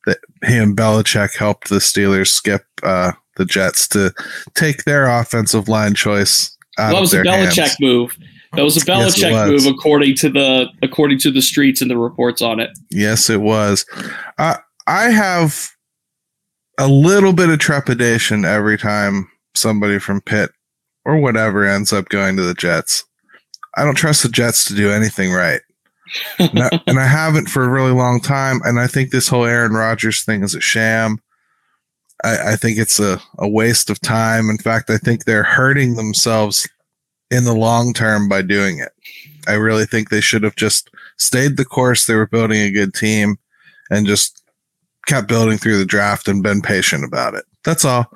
that 0.07 0.19
he 0.47 0.57
and 0.57 0.77
Belichick 0.77 1.37
helped 1.37 1.69
the 1.69 1.77
Steelers 1.77 2.29
skip 2.29 2.65
uh, 2.83 3.13
the 3.37 3.45
Jets 3.45 3.89
to 3.89 4.13
take 4.55 4.85
their 4.85 5.07
offensive 5.07 5.69
line 5.69 5.95
choice. 5.95 6.57
Out 6.79 6.93
well, 6.93 6.95
that 6.95 7.01
was 7.01 7.15
a 7.15 7.23
Belichick 7.23 7.57
hands. 7.57 7.77
move. 7.81 8.17
That 8.55 8.63
was 8.63 8.77
a 8.77 8.81
Belichick 8.81 9.31
yes, 9.31 9.49
move, 9.49 9.67
according 9.67 10.15
to 10.17 10.31
the 10.31 10.67
according 10.83 11.19
to 11.21 11.31
the 11.31 11.43
streets 11.43 11.81
and 11.81 11.91
the 11.91 11.99
reports 11.99 12.43
on 12.43 12.61
it. 12.61 12.71
Yes, 12.91 13.29
it 13.31 13.41
was. 13.41 13.85
Uh, 14.39 14.57
I 14.87 15.11
have 15.11 15.71
a 16.79 16.89
little 16.89 17.33
bit 17.33 17.51
of 17.51 17.59
trepidation 17.59 18.45
every 18.45 18.77
time 18.77 19.31
somebody 19.55 19.99
from 19.99 20.21
Pitt 20.21 20.51
or 21.05 21.19
whatever 21.19 21.65
ends 21.65 21.93
up 21.93 22.09
going 22.09 22.37
to 22.37 22.43
the 22.43 22.55
Jets. 22.55 23.05
I 23.77 23.85
don't 23.85 23.95
trust 23.95 24.23
the 24.23 24.29
Jets 24.29 24.65
to 24.67 24.75
do 24.75 24.91
anything 24.91 25.33
right. 25.33 25.61
And, 26.39 26.63
I, 26.63 26.81
and, 26.87 26.99
I, 26.99 27.07
haven't 27.07 27.49
for 27.49 27.65
a 27.65 27.69
really 27.69 27.93
long 27.93 28.21
time. 28.21 28.61
And 28.65 28.79
I 28.79 28.87
think 28.87 29.11
this 29.11 29.29
whole 29.29 29.45
Aaron 29.45 29.73
Rodgers 29.73 30.25
thing 30.25 30.43
is 30.43 30.55
a 30.55 30.61
sham. 30.61 31.21
I, 32.23 32.53
I 32.53 32.57
think 32.57 32.79
it's 32.79 33.01
a, 33.01 33.21
a 33.39 33.49
waste 33.49 33.91
of 33.91 34.01
time. 34.01 34.51
In 34.51 34.59
fact, 34.59 34.91
I 34.91 34.99
think 34.99 35.25
they're 35.25 35.43
hurting 35.43 35.95
themselves 35.95 36.69
in 37.31 37.45
the 37.45 37.55
long 37.55 37.93
term 37.93 38.29
by 38.29 38.43
doing 38.43 38.79
it. 38.79 38.93
I 39.47 39.55
really 39.55 39.87
think 39.87 40.09
they 40.09 40.21
should 40.21 40.43
have 40.43 40.57
just 40.57 40.91
stayed 41.19 41.57
the 41.57 41.65
course. 41.65 42.07
They 42.07 42.15
were 42.15 42.27
building 42.27 42.61
a 42.61 42.71
good 42.71 42.95
team 42.95 43.37
and 43.91 44.07
just 44.07 44.43
kept 45.07 45.29
building 45.29 45.59
through 45.59 45.79
the 45.79 45.85
draft 45.85 46.29
and 46.29 46.43
been 46.43 46.63
patient 46.63 47.05
about 47.05 47.35
it. 47.35 47.45
That's 47.65 47.85
all. 47.85 48.07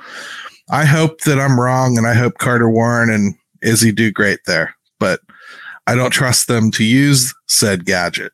I 0.70 0.84
hope 0.84 1.20
that 1.22 1.38
I'm 1.38 1.58
wrong 1.58 1.96
and 1.96 2.06
I 2.06 2.14
hope 2.14 2.38
Carter 2.38 2.70
Warren 2.70 3.10
and 3.10 3.34
Izzy 3.62 3.92
do 3.92 4.10
great 4.10 4.40
there, 4.46 4.74
but 4.98 5.20
I 5.88 5.94
don't 5.94 6.10
trust 6.10 6.48
them 6.48 6.70
to 6.72 6.84
use 6.84 7.34
said 7.46 7.84
gadget. 7.84 8.32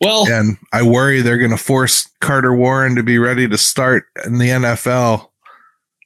Well, 0.00 0.30
and 0.30 0.56
I 0.72 0.82
worry 0.82 1.22
they're 1.22 1.38
going 1.38 1.50
to 1.50 1.56
force 1.56 2.08
Carter 2.20 2.54
Warren 2.54 2.94
to 2.94 3.02
be 3.02 3.18
ready 3.18 3.48
to 3.48 3.58
start 3.58 4.04
in 4.24 4.38
the 4.38 4.48
NFL 4.48 5.28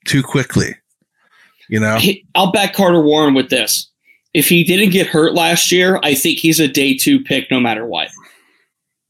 too 0.06 0.22
quickly. 0.22 0.74
You 1.68 1.80
know, 1.80 1.98
I'll 2.34 2.52
back 2.52 2.74
Carter 2.74 3.00
Warren 3.00 3.34
with 3.34 3.50
this. 3.50 3.88
If 4.34 4.48
he 4.48 4.64
didn't 4.64 4.90
get 4.90 5.06
hurt 5.06 5.34
last 5.34 5.70
year, 5.70 6.00
I 6.02 6.14
think 6.14 6.38
he's 6.38 6.58
a 6.58 6.68
day 6.68 6.96
two 6.96 7.22
pick 7.22 7.50
no 7.50 7.60
matter 7.60 7.86
what 7.86 8.08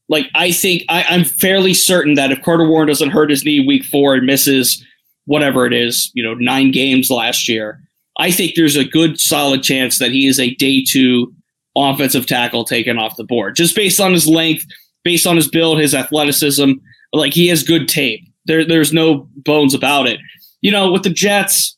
like 0.09 0.29
I 0.35 0.51
think 0.51 0.83
I, 0.89 1.03
I'm 1.09 1.23
fairly 1.23 1.73
certain 1.73 2.13
that 2.15 2.31
if 2.31 2.41
Carter 2.41 2.67
Warren 2.67 2.87
doesn't 2.87 3.11
hurt 3.11 3.29
his 3.29 3.43
knee 3.43 3.65
week 3.65 3.83
four 3.83 4.13
and 4.15 4.25
misses 4.25 4.85
whatever 5.25 5.65
it 5.65 5.73
is, 5.73 6.11
you 6.13 6.23
know, 6.23 6.33
nine 6.35 6.71
games 6.71 7.09
last 7.09 7.47
year, 7.47 7.81
I 8.17 8.31
think 8.31 8.53
there's 8.55 8.75
a 8.75 8.85
good 8.85 9.19
solid 9.19 9.63
chance 9.63 9.99
that 9.99 10.11
he 10.11 10.27
is 10.27 10.39
a 10.39 10.53
day 10.55 10.83
two 10.83 11.33
offensive 11.75 12.25
tackle 12.25 12.63
taken 12.63 12.97
off 12.97 13.17
the 13.17 13.23
board. 13.23 13.55
Just 13.55 13.75
based 13.75 13.99
on 13.99 14.13
his 14.13 14.27
length, 14.27 14.65
based 15.03 15.25
on 15.25 15.35
his 15.35 15.47
build, 15.47 15.79
his 15.79 15.95
athleticism, 15.95 16.73
like 17.13 17.33
he 17.33 17.47
has 17.47 17.63
good 17.63 17.87
tape. 17.87 18.21
There, 18.45 18.65
there's 18.65 18.93
no 18.93 19.27
bones 19.37 19.73
about 19.73 20.07
it. 20.07 20.19
You 20.61 20.71
know, 20.71 20.91
with 20.91 21.03
the 21.03 21.09
Jets, 21.09 21.75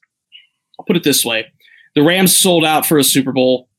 I'll 0.79 0.85
put 0.85 0.97
it 0.97 1.03
this 1.03 1.23
way. 1.23 1.45
The 1.95 2.03
Rams 2.03 2.37
sold 2.37 2.65
out 2.65 2.85
for 2.85 2.97
a 2.97 3.03
Super 3.03 3.31
Bowl 3.31 3.69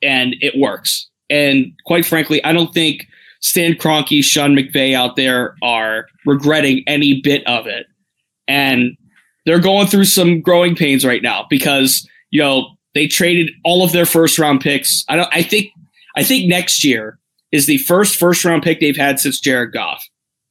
and 0.00 0.36
it 0.40 0.58
works. 0.58 1.08
And 1.28 1.72
quite 1.86 2.06
frankly, 2.06 2.42
I 2.44 2.52
don't 2.52 2.72
think 2.72 3.06
Stan 3.40 3.74
Kroenke, 3.74 4.22
Sean 4.22 4.54
McVay 4.54 4.94
out 4.94 5.16
there 5.16 5.56
are 5.62 6.06
regretting 6.24 6.84
any 6.86 7.20
bit 7.20 7.46
of 7.46 7.66
it. 7.66 7.86
And 8.46 8.96
they're 9.46 9.60
going 9.60 9.86
through 9.86 10.06
some 10.06 10.40
growing 10.40 10.74
pains 10.74 11.04
right 11.04 11.22
now 11.22 11.46
because 11.48 12.08
you 12.30 12.40
know 12.40 12.68
they 12.94 13.06
traded 13.06 13.50
all 13.64 13.84
of 13.84 13.92
their 13.92 14.06
first 14.06 14.38
round 14.38 14.60
picks. 14.60 15.04
I 15.08 15.16
don't. 15.16 15.28
I 15.32 15.42
think. 15.42 15.70
I 16.16 16.22
think 16.22 16.48
next 16.48 16.84
year 16.84 17.18
is 17.50 17.66
the 17.66 17.78
first 17.78 18.16
first 18.16 18.44
round 18.44 18.62
pick 18.62 18.80
they've 18.80 18.96
had 18.96 19.18
since 19.18 19.40
Jared 19.40 19.72
Goff, 19.72 20.04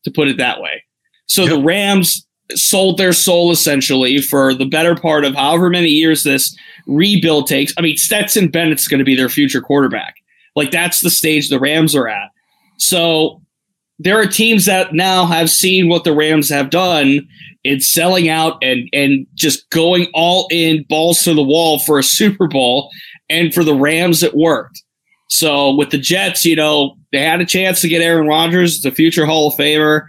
to 0.03 0.11
put 0.11 0.27
it 0.27 0.37
that 0.37 0.61
way. 0.61 0.83
So 1.25 1.43
yep. 1.43 1.51
the 1.51 1.61
Rams 1.61 2.25
sold 2.55 2.97
their 2.97 3.13
soul 3.13 3.51
essentially 3.51 4.21
for 4.21 4.53
the 4.53 4.65
better 4.65 4.95
part 4.95 5.25
of 5.25 5.35
however 5.35 5.69
many 5.69 5.87
years 5.87 6.23
this 6.23 6.55
rebuild 6.87 7.47
takes. 7.47 7.73
I 7.77 7.81
mean, 7.81 7.97
Stetson 7.97 8.49
Bennett's 8.49 8.87
going 8.87 8.99
to 8.99 9.05
be 9.05 9.15
their 9.15 9.29
future 9.29 9.61
quarterback. 9.61 10.15
Like 10.55 10.71
that's 10.71 11.01
the 11.01 11.09
stage 11.09 11.49
the 11.49 11.59
Rams 11.59 11.95
are 11.95 12.07
at. 12.07 12.29
So 12.77 13.41
there 14.03 14.19
are 14.19 14.25
teams 14.25 14.65
that 14.65 14.93
now 14.93 15.25
have 15.25 15.49
seen 15.49 15.89
what 15.89 16.03
the 16.03 16.13
Rams 16.13 16.49
have 16.49 16.69
done 16.69 17.27
in 17.63 17.79
selling 17.79 18.29
out 18.29 18.57
and 18.61 18.89
and 18.91 19.25
just 19.35 19.69
going 19.69 20.07
all 20.13 20.47
in 20.51 20.85
balls 20.89 21.19
to 21.23 21.33
the 21.33 21.43
wall 21.43 21.79
for 21.79 21.97
a 21.97 22.03
Super 22.03 22.47
Bowl. 22.47 22.89
And 23.29 23.53
for 23.53 23.63
the 23.63 23.73
Rams, 23.73 24.21
it 24.21 24.35
worked. 24.35 24.83
So 25.29 25.73
with 25.73 25.89
the 25.89 25.97
Jets, 25.97 26.45
you 26.45 26.55
know, 26.55 26.95
they 27.11 27.21
had 27.21 27.41
a 27.41 27.45
chance 27.45 27.81
to 27.81 27.87
get 27.87 28.01
Aaron 28.01 28.27
Rodgers, 28.27 28.81
the 28.81 28.91
future 28.91 29.25
Hall 29.25 29.47
of 29.47 29.55
Famer. 29.55 30.05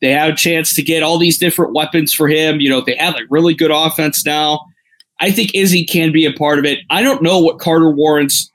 They 0.00 0.10
had 0.10 0.30
a 0.30 0.36
chance 0.36 0.74
to 0.74 0.82
get 0.82 1.02
all 1.02 1.18
these 1.18 1.38
different 1.38 1.74
weapons 1.74 2.12
for 2.12 2.28
him. 2.28 2.60
You 2.60 2.70
know, 2.70 2.80
they 2.80 2.96
have 2.96 3.14
a 3.14 3.26
really 3.30 3.54
good 3.54 3.70
offense 3.70 4.24
now. 4.24 4.60
I 5.20 5.30
think 5.30 5.54
Izzy 5.54 5.84
can 5.84 6.10
be 6.10 6.26
a 6.26 6.32
part 6.32 6.58
of 6.58 6.64
it. 6.64 6.80
I 6.90 7.02
don't 7.02 7.22
know 7.22 7.38
what 7.38 7.60
Carter 7.60 7.90
Warren's 7.90 8.50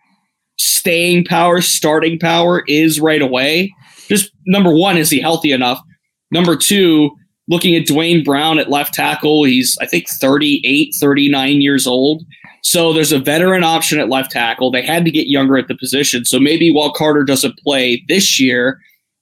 staying 0.58 1.26
power, 1.26 1.62
starting 1.62 2.20
power 2.20 2.64
is 2.68 3.00
right 3.00 3.22
away. 3.22 3.74
Just 4.10 4.32
number 4.46 4.74
one, 4.74 4.98
is 4.98 5.10
he 5.10 5.22
healthy 5.22 5.52
enough? 5.52 5.80
Number 6.32 6.56
two, 6.56 7.12
looking 7.48 7.76
at 7.76 7.86
Duane 7.86 8.24
Brown 8.24 8.60
at 8.60 8.70
left 8.70 8.94
tackle, 8.94 9.44
he's, 9.44 9.78
I 9.82 9.86
think, 9.86 10.10
38, 10.10 10.94
39 11.00 11.62
years 11.62 11.88
old. 11.88 12.24
So 12.62 12.92
there's 12.92 13.12
a 13.12 13.20
veteran 13.20 13.64
option 13.64 14.00
at 14.00 14.10
left 14.10 14.32
tackle. 14.32 14.72
They 14.72 14.82
had 14.82 15.06
to 15.06 15.12
get 15.12 15.28
younger 15.28 15.58
at 15.58 15.68
the 15.68 15.76
position. 15.76 16.26
So 16.26 16.40
maybe 16.40 16.72
while 16.72 16.92
Carter 16.92 17.24
doesn't 17.24 17.58
play 17.60 18.04
this 18.08 18.40
year, 18.40 18.80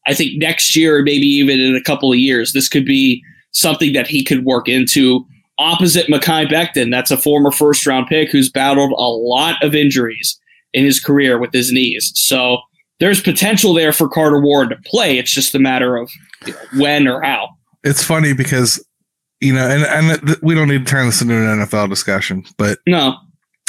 I 0.07 0.13
think 0.13 0.37
next 0.37 0.75
year, 0.75 1.03
maybe 1.03 1.27
even 1.27 1.59
in 1.59 1.75
a 1.75 1.83
couple 1.83 2.11
of 2.11 2.17
years, 2.17 2.53
this 2.53 2.69
could 2.69 2.85
be 2.85 3.21
something 3.51 3.93
that 3.93 4.07
he 4.07 4.23
could 4.23 4.45
work 4.45 4.67
into 4.67 5.25
opposite 5.59 6.07
Mekhi 6.07 6.47
Becton. 6.47 6.91
That's 6.91 7.11
a 7.11 7.17
former 7.17 7.51
first 7.51 7.85
round 7.85 8.07
pick 8.07 8.31
who's 8.31 8.49
battled 8.49 8.91
a 8.91 9.09
lot 9.09 9.61
of 9.63 9.75
injuries 9.75 10.39
in 10.73 10.85
his 10.85 10.99
career 10.99 11.37
with 11.39 11.51
his 11.51 11.71
knees. 11.71 12.11
So 12.15 12.59
there's 12.99 13.21
potential 13.21 13.73
there 13.73 13.93
for 13.93 14.07
Carter 14.07 14.41
Ward 14.41 14.69
to 14.69 14.77
play. 14.89 15.17
It's 15.17 15.33
just 15.33 15.55
a 15.55 15.59
matter 15.59 15.97
of 15.97 16.11
you 16.45 16.53
know, 16.53 16.59
when 16.77 17.07
or 17.07 17.21
how. 17.21 17.49
It's 17.83 18.03
funny 18.03 18.33
because 18.33 18.83
you 19.39 19.53
know, 19.53 19.67
and 19.67 19.83
and 19.83 20.37
we 20.41 20.55
don't 20.55 20.67
need 20.67 20.85
to 20.85 20.91
turn 20.91 21.05
this 21.05 21.21
into 21.21 21.35
an 21.35 21.59
NFL 21.59 21.89
discussion, 21.89 22.43
but 22.57 22.79
no, 22.87 23.15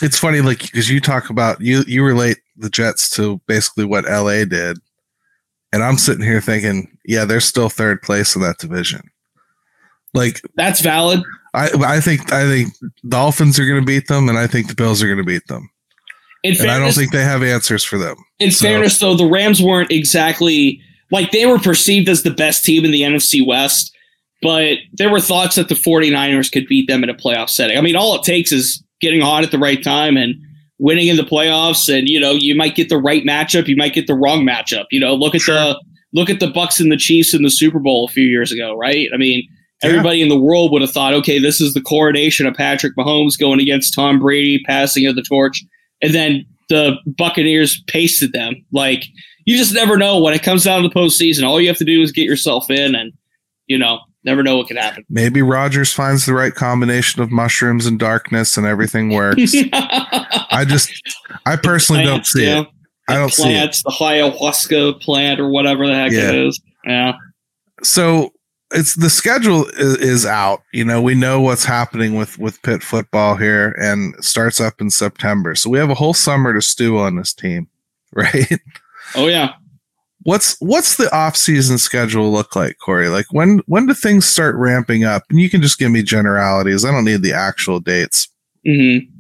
it's 0.03 0.19
funny 0.19 0.41
like 0.41 0.61
because 0.61 0.89
you 0.89 1.01
talk 1.01 1.29
about 1.31 1.61
you 1.61 1.85
you 1.87 2.05
relate 2.05 2.39
the 2.57 2.71
Jets 2.71 3.11
to 3.11 3.41
basically 3.47 3.85
what 3.85 4.05
LA 4.07 4.45
did, 4.45 4.79
and 5.73 5.83
I'm 5.83 5.99
sitting 5.99 6.25
here 6.25 6.41
thinking, 6.41 6.97
yeah, 7.05 7.25
they're 7.25 7.41
still 7.41 7.69
third 7.69 8.01
place 8.03 8.35
in 8.35 8.43
that 8.43 8.59
division. 8.59 9.03
Like 10.15 10.41
that's 10.55 10.81
valid. 10.81 11.23
I 11.53 11.71
I 11.85 12.01
think 12.01 12.33
I 12.33 12.45
think 12.45 12.75
Dolphins 13.07 13.59
are 13.59 13.67
going 13.67 13.81
to 13.81 13.87
beat 13.87 14.09
them, 14.09 14.29
and 14.31 14.39
I 14.39 14.47
think 14.47 14.69
the 14.69 14.75
Bills 14.75 15.03
are 15.03 15.07
going 15.07 15.19
to 15.19 15.25
beat 15.25 15.47
them. 15.49 15.69
In 16.45 16.51
and 16.51 16.59
fairness, 16.59 16.77
I 16.77 16.79
don't 16.79 16.93
think 16.93 17.13
they 17.13 17.25
have 17.25 17.43
answers 17.43 17.83
for 17.83 17.99
them. 17.99 18.17
In 18.39 18.51
so. 18.51 18.67
fairness, 18.67 18.99
though, 18.99 19.17
the 19.17 19.27
Rams 19.27 19.61
weren't 19.61 19.91
exactly 19.91 20.81
like 21.11 21.31
they 21.31 21.47
were 21.47 21.59
perceived 21.59 22.09
as 22.09 22.23
the 22.23 22.31
best 22.31 22.65
team 22.65 22.85
in 22.85 22.91
the 22.91 23.03
NFC 23.03 23.45
West, 23.47 23.95
but 24.43 24.79
there 24.93 25.11
were 25.11 25.21
thoughts 25.21 25.57
that 25.57 25.69
the 25.69 25.75
49ers 25.75 26.53
could 26.53 26.67
beat 26.69 26.87
them 26.87 27.03
in 27.03 27.11
a 27.11 27.15
playoff 27.15 27.49
setting. 27.49 27.77
I 27.77 27.81
mean, 27.81 27.97
all 27.97 28.15
it 28.15 28.23
takes 28.23 28.53
is 28.53 28.83
getting 29.01 29.21
hot 29.21 29.45
at 29.45 29.51
the 29.51 29.59
right 29.59 29.83
time 29.83 30.17
and 30.17 30.35
winning 30.79 31.09
in 31.09 31.17
the 31.17 31.23
playoffs 31.23 31.93
and 31.93 32.09
you 32.09 32.21
know, 32.21 32.33
you 32.33 32.55
might 32.55 32.77
get 32.77 32.89
the 32.89 32.99
right 32.99 33.25
matchup, 33.25 33.67
you 33.67 33.77
might 33.77 33.95
get 33.95 34.07
the 34.07 34.15
wrong 34.15 34.47
matchup. 34.47 34.85
You 34.91 35.01
know, 35.01 35.15
look 35.15 35.35
at 35.35 35.41
sure. 35.41 35.55
the 35.55 35.81
look 36.13 36.31
at 36.31 36.41
the 36.41 36.51
Bucs 36.51 36.81
and 36.81 36.93
the 36.93 36.97
Chiefs 36.97 37.35
in 37.35 37.43
the 37.43 37.51
Super 37.51 37.79
Bowl 37.79 38.07
a 38.07 38.13
few 38.13 38.25
years 38.25 38.53
ago, 38.53 38.77
right? 38.77 39.09
I 39.13 39.17
mean, 39.17 39.47
everybody 39.83 40.19
yeah. 40.19 40.25
in 40.25 40.29
the 40.29 40.39
world 40.39 40.73
would 40.73 40.83
have 40.83 40.93
thought, 40.93 41.15
okay, 41.15 41.39
this 41.39 41.61
is 41.61 41.75
the 41.75 41.81
coronation 41.81 42.47
of 42.47 42.55
Patrick 42.55 42.97
Mahomes 42.97 43.39
going 43.39 43.61
against 43.61 43.95
Tom 43.95 44.19
Brady, 44.19 44.63
passing 44.65 45.07
of 45.07 45.17
the 45.17 45.23
torch 45.23 45.65
and 46.03 46.15
then 46.15 46.47
the 46.69 46.97
Buccaneers 47.07 47.83
pasted 47.87 48.33
them. 48.33 48.65
Like 48.73 49.05
you 49.45 49.57
just 49.57 49.75
never 49.75 49.97
know 49.97 50.21
when 50.21 50.35
it 50.35 50.43
comes 50.43 50.65
down 50.65 50.83
to 50.83 50.89
the 50.89 50.95
postseason. 50.95 51.45
All 51.45 51.61
you 51.61 51.69
have 51.69 51.79
to 51.79 51.85
do 51.85 52.03
is 52.03 52.13
get 52.13 52.25
yourself 52.25 52.71
in, 52.71 52.95
and 52.95 53.13
you 53.67 53.79
know, 53.79 54.01
never 54.25 54.43
know 54.43 54.59
what 54.59 54.69
can 54.69 54.77
happen. 54.77 55.05
Maybe 55.11 55.43
Rodgers 55.43 55.93
finds 55.93 56.27
the 56.27 56.35
right 56.35 56.55
combination 56.55 57.23
of 57.23 57.31
mushrooms 57.31 57.87
and 57.87 57.99
darkness, 57.99 58.57
and 58.57 58.67
everything 58.67 59.11
works. 59.11 59.55
I 59.73 60.65
just, 60.69 60.91
I 61.47 61.57
personally 61.57 62.03
plants, 62.03 62.33
don't 62.33 62.41
see 62.41 62.47
yeah. 62.47 62.61
it. 62.61 62.69
I 63.09 63.15
don't 63.15 63.33
plants, 63.33 63.83
see 63.83 63.89
it. 63.89 63.99
The 63.99 64.05
ayahuasca 64.05 65.01
plant 65.01 65.41
or 65.41 65.49
whatever 65.49 65.87
the 65.87 65.95
heck 65.95 66.13
yeah. 66.13 66.29
it 66.29 66.35
is. 66.35 66.61
Yeah. 66.85 67.13
So 67.83 68.33
it's 68.73 68.95
the 68.95 69.11
schedule 69.11 69.67
is, 69.67 69.97
is, 69.97 70.27
out. 70.27 70.63
You 70.73 70.85
know, 70.85 71.01
we 71.01 71.15
know 71.15 71.41
what's 71.41 71.65
happening 71.65 72.15
with 72.15 72.39
with 72.39 72.63
Pitt 72.63 72.83
football 72.83 73.37
here, 73.37 73.75
and 73.81 74.15
starts 74.25 74.61
up 74.61 74.81
in 74.81 74.91
September. 74.91 75.55
So 75.55 75.71
we 75.71 75.79
have 75.79 75.91
a 75.91 75.95
whole 75.95 76.15
summer 76.15 76.53
to 76.53 76.61
stew 76.61 76.99
on 76.99 77.17
this 77.17 77.33
team, 77.33 77.69
right? 78.15 78.61
Oh 79.15 79.27
yeah. 79.27 79.55
What's 80.23 80.57
what's 80.61 80.97
the 80.97 81.15
off 81.15 81.37
season 81.37 81.79
schedule 81.79 82.31
look 82.31 82.55
like, 82.55 82.77
Corey? 82.79 83.09
Like 83.09 83.27
when 83.31 83.61
when 83.67 83.87
do 83.87 83.95
things 83.95 84.27
start 84.27 84.57
ramping 84.57 85.05
up? 85.05 85.23
And 85.31 85.41
you 85.41 85.49
can 85.49 85.63
just 85.63 85.79
give 85.79 85.91
me 85.91 86.03
generalities. 86.03 86.85
I 86.85 86.91
don't 86.91 87.05
need 87.05 87.23
the 87.23 87.33
actual 87.33 87.81
dates. 87.81 88.29
Mm-hmm. 88.67 89.11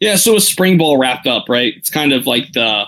Yeah. 0.00 0.16
So 0.16 0.36
a 0.36 0.40
spring 0.40 0.76
ball 0.76 0.98
wrapped 0.98 1.26
up, 1.26 1.48
right? 1.48 1.72
It's 1.76 1.90
kind 1.90 2.12
of 2.12 2.26
like 2.26 2.52
the 2.52 2.84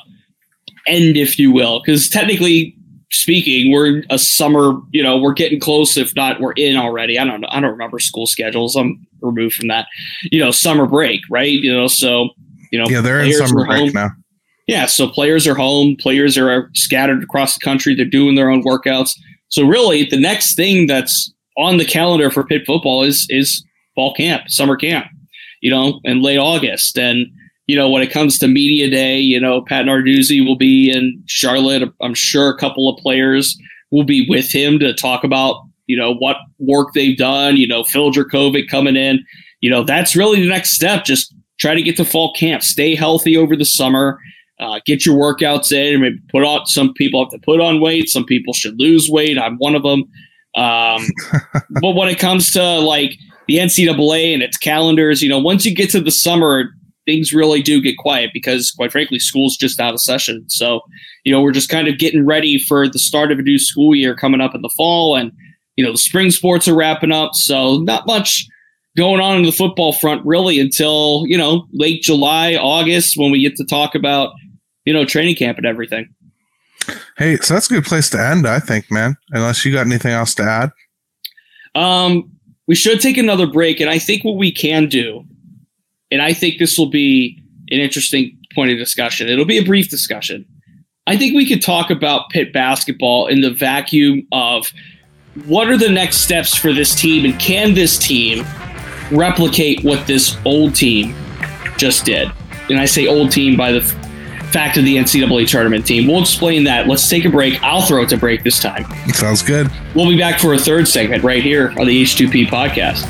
end, 0.86 1.16
if 1.16 1.38
you 1.38 1.52
will, 1.52 1.80
because 1.80 2.08
technically 2.08 2.76
speaking, 3.12 3.72
we're 3.72 4.02
a 4.10 4.18
summer, 4.18 4.80
you 4.90 5.02
know, 5.02 5.18
we're 5.18 5.32
getting 5.32 5.60
close. 5.60 5.96
If 5.96 6.14
not, 6.14 6.40
we're 6.40 6.52
in 6.52 6.76
already. 6.76 7.18
I 7.18 7.24
don't 7.24 7.40
know. 7.40 7.48
I 7.50 7.60
don't 7.60 7.70
remember 7.70 7.98
school 7.98 8.26
schedules. 8.26 8.76
I'm 8.76 9.06
removed 9.20 9.54
from 9.54 9.68
that. 9.68 9.86
You 10.30 10.40
know, 10.40 10.50
summer 10.50 10.86
break, 10.86 11.20
right? 11.30 11.50
You 11.50 11.72
know, 11.72 11.88
so 11.88 12.30
you 12.70 12.78
know, 12.78 12.86
yeah, 12.88 13.00
they're 13.00 13.20
in 13.20 13.32
summer 13.32 13.66
break 13.66 13.80
home. 13.80 13.92
now. 13.92 14.10
Yeah, 14.66 14.86
so 14.86 15.08
players 15.08 15.46
are 15.48 15.54
home. 15.54 15.96
Players 15.98 16.38
are 16.38 16.70
scattered 16.74 17.24
across 17.24 17.54
the 17.54 17.64
country. 17.64 17.94
They're 17.94 18.04
doing 18.04 18.36
their 18.36 18.50
own 18.50 18.62
workouts. 18.62 19.18
So 19.48 19.66
really, 19.66 20.04
the 20.04 20.20
next 20.20 20.54
thing 20.54 20.86
that's 20.86 21.32
on 21.56 21.76
the 21.76 21.84
calendar 21.84 22.30
for 22.30 22.44
Pitt 22.44 22.62
football 22.66 23.02
is 23.02 23.26
is 23.30 23.64
fall 23.94 24.14
camp, 24.14 24.48
summer 24.48 24.76
camp. 24.76 25.06
You 25.60 25.70
know, 25.70 26.00
in 26.04 26.22
late 26.22 26.38
August, 26.38 26.96
and 26.96 27.26
you 27.70 27.76
know, 27.76 27.88
when 27.88 28.02
it 28.02 28.10
comes 28.10 28.36
to 28.36 28.48
media 28.48 28.90
day, 28.90 29.20
you 29.20 29.40
know, 29.40 29.62
Pat 29.62 29.84
Narduzzi 29.84 30.44
will 30.44 30.56
be 30.56 30.90
in 30.90 31.22
Charlotte. 31.26 31.88
I'm 32.02 32.14
sure 32.14 32.50
a 32.50 32.56
couple 32.56 32.88
of 32.88 33.00
players 33.00 33.56
will 33.92 34.02
be 34.02 34.26
with 34.28 34.50
him 34.50 34.80
to 34.80 34.92
talk 34.92 35.22
about, 35.22 35.62
you 35.86 35.96
know, 35.96 36.12
what 36.12 36.38
work 36.58 36.94
they've 36.94 37.16
done. 37.16 37.56
You 37.56 37.68
know, 37.68 37.84
Phil 37.84 38.10
Jurkovec 38.10 38.68
coming 38.68 38.96
in. 38.96 39.24
You 39.60 39.70
know, 39.70 39.84
that's 39.84 40.16
really 40.16 40.42
the 40.42 40.48
next 40.48 40.72
step. 40.72 41.04
Just 41.04 41.32
try 41.60 41.76
to 41.76 41.80
get 41.80 41.96
to 41.98 42.04
fall 42.04 42.32
camp, 42.32 42.64
stay 42.64 42.96
healthy 42.96 43.36
over 43.36 43.54
the 43.54 43.64
summer, 43.64 44.18
uh, 44.58 44.80
get 44.84 45.06
your 45.06 45.16
workouts 45.16 45.70
in. 45.70 46.00
Maybe 46.00 46.18
put 46.28 46.42
on. 46.42 46.66
Some 46.66 46.92
people 46.94 47.22
have 47.24 47.30
to 47.30 47.38
put 47.38 47.60
on 47.60 47.80
weight. 47.80 48.08
Some 48.08 48.24
people 48.24 48.52
should 48.52 48.80
lose 48.80 49.08
weight. 49.08 49.38
I'm 49.38 49.58
one 49.58 49.76
of 49.76 49.84
them. 49.84 50.02
Um, 50.56 51.06
but 51.80 51.92
when 51.92 52.08
it 52.08 52.18
comes 52.18 52.50
to 52.54 52.80
like 52.80 53.16
the 53.46 53.58
NCAA 53.58 54.34
and 54.34 54.42
its 54.42 54.56
calendars, 54.56 55.22
you 55.22 55.28
know, 55.28 55.38
once 55.38 55.64
you 55.64 55.72
get 55.72 55.90
to 55.90 56.00
the 56.00 56.10
summer, 56.10 56.74
things 57.10 57.32
really 57.32 57.60
do 57.60 57.80
get 57.80 57.96
quiet 57.98 58.30
because, 58.32 58.70
quite 58.70 58.92
frankly, 58.92 59.18
school's 59.18 59.56
just 59.56 59.80
out 59.80 59.94
of 59.94 60.00
session. 60.00 60.44
So, 60.48 60.80
you 61.24 61.32
know, 61.32 61.42
we're 61.42 61.50
just 61.50 61.68
kind 61.68 61.88
of 61.88 61.98
getting 61.98 62.24
ready 62.24 62.58
for 62.58 62.88
the 62.88 63.00
start 63.00 63.32
of 63.32 63.38
a 63.40 63.42
new 63.42 63.58
school 63.58 63.96
year 63.96 64.14
coming 64.14 64.40
up 64.40 64.54
in 64.54 64.62
the 64.62 64.72
fall, 64.76 65.16
and 65.16 65.32
you 65.76 65.84
know, 65.84 65.92
the 65.92 65.98
spring 65.98 66.30
sports 66.30 66.68
are 66.68 66.76
wrapping 66.76 67.10
up. 67.10 67.34
So, 67.34 67.78
not 67.78 68.06
much 68.06 68.46
going 68.96 69.20
on 69.20 69.38
in 69.38 69.42
the 69.42 69.52
football 69.52 69.92
front 69.92 70.24
really 70.24 70.60
until 70.60 71.24
you 71.26 71.36
know 71.36 71.66
late 71.72 72.02
July, 72.02 72.54
August 72.54 73.16
when 73.16 73.32
we 73.32 73.42
get 73.42 73.56
to 73.56 73.64
talk 73.64 73.96
about 73.96 74.32
you 74.84 74.92
know 74.92 75.04
training 75.04 75.34
camp 75.34 75.58
and 75.58 75.66
everything. 75.66 76.08
Hey, 77.18 77.36
so 77.38 77.54
that's 77.54 77.70
a 77.70 77.74
good 77.74 77.84
place 77.84 78.08
to 78.10 78.24
end, 78.24 78.46
I 78.46 78.60
think, 78.60 78.90
man. 78.90 79.16
Unless 79.30 79.64
you 79.64 79.72
got 79.72 79.86
anything 79.86 80.12
else 80.12 80.34
to 80.36 80.42
add. 80.42 80.70
Um, 81.74 82.30
we 82.66 82.74
should 82.74 83.00
take 83.00 83.18
another 83.18 83.46
break, 83.46 83.80
and 83.80 83.90
I 83.90 83.98
think 83.98 84.24
what 84.24 84.36
we 84.36 84.52
can 84.52 84.88
do 84.88 85.24
and 86.10 86.22
I 86.22 86.32
think 86.32 86.58
this 86.58 86.78
will 86.78 86.90
be 86.90 87.42
an 87.70 87.80
interesting 87.80 88.36
point 88.54 88.72
of 88.72 88.78
discussion. 88.78 89.28
It'll 89.28 89.44
be 89.44 89.58
a 89.58 89.64
brief 89.64 89.88
discussion. 89.88 90.44
I 91.06 91.16
think 91.16 91.34
we 91.34 91.46
could 91.46 91.62
talk 91.62 91.90
about 91.90 92.30
Pitt 92.30 92.52
basketball 92.52 93.26
in 93.26 93.40
the 93.40 93.50
vacuum 93.50 94.26
of 94.32 94.72
what 95.46 95.68
are 95.68 95.78
the 95.78 95.88
next 95.88 96.18
steps 96.18 96.54
for 96.54 96.72
this 96.72 96.94
team, 96.94 97.24
and 97.24 97.38
can 97.40 97.74
this 97.74 97.98
team 97.98 98.44
replicate 99.10 99.82
what 99.84 100.06
this 100.06 100.36
old 100.44 100.74
team 100.74 101.14
just 101.76 102.04
did? 102.04 102.30
And 102.68 102.78
I 102.78 102.84
say 102.84 103.06
old 103.06 103.32
team 103.32 103.56
by 103.56 103.72
the 103.72 103.80
fact 104.50 104.76
of 104.76 104.84
the 104.84 104.96
NCAA 104.96 105.48
tournament 105.48 105.86
team. 105.86 106.08
We'll 106.08 106.20
explain 106.20 106.64
that. 106.64 106.88
Let's 106.88 107.08
take 107.08 107.24
a 107.24 107.30
break. 107.30 107.62
I'll 107.62 107.82
throw 107.82 108.02
it 108.02 108.08
to 108.10 108.16
break 108.16 108.42
this 108.42 108.60
time. 108.60 108.84
Sounds 109.12 109.42
good. 109.42 109.70
We'll 109.94 110.08
be 110.08 110.18
back 110.18 110.40
for 110.40 110.54
a 110.54 110.58
third 110.58 110.88
segment 110.88 111.22
right 111.22 111.42
here 111.42 111.70
on 111.78 111.86
the 111.86 112.02
H2P 112.02 112.46
podcast. 112.48 113.08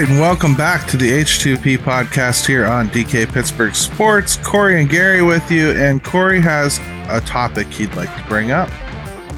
Right, 0.00 0.08
and 0.08 0.20
welcome 0.20 0.54
back 0.54 0.86
to 0.86 0.96
the 0.96 1.10
H2P 1.10 1.78
podcast 1.78 2.46
here 2.46 2.66
on 2.66 2.88
DK 2.90 3.32
Pittsburgh 3.32 3.74
Sports. 3.74 4.36
Corey 4.36 4.80
and 4.80 4.88
Gary 4.88 5.22
with 5.22 5.50
you, 5.50 5.70
and 5.72 6.04
Corey 6.04 6.40
has 6.40 6.78
a 7.08 7.20
topic 7.26 7.66
he'd 7.66 7.92
like 7.94 8.14
to 8.16 8.22
bring 8.28 8.52
up. 8.52 8.70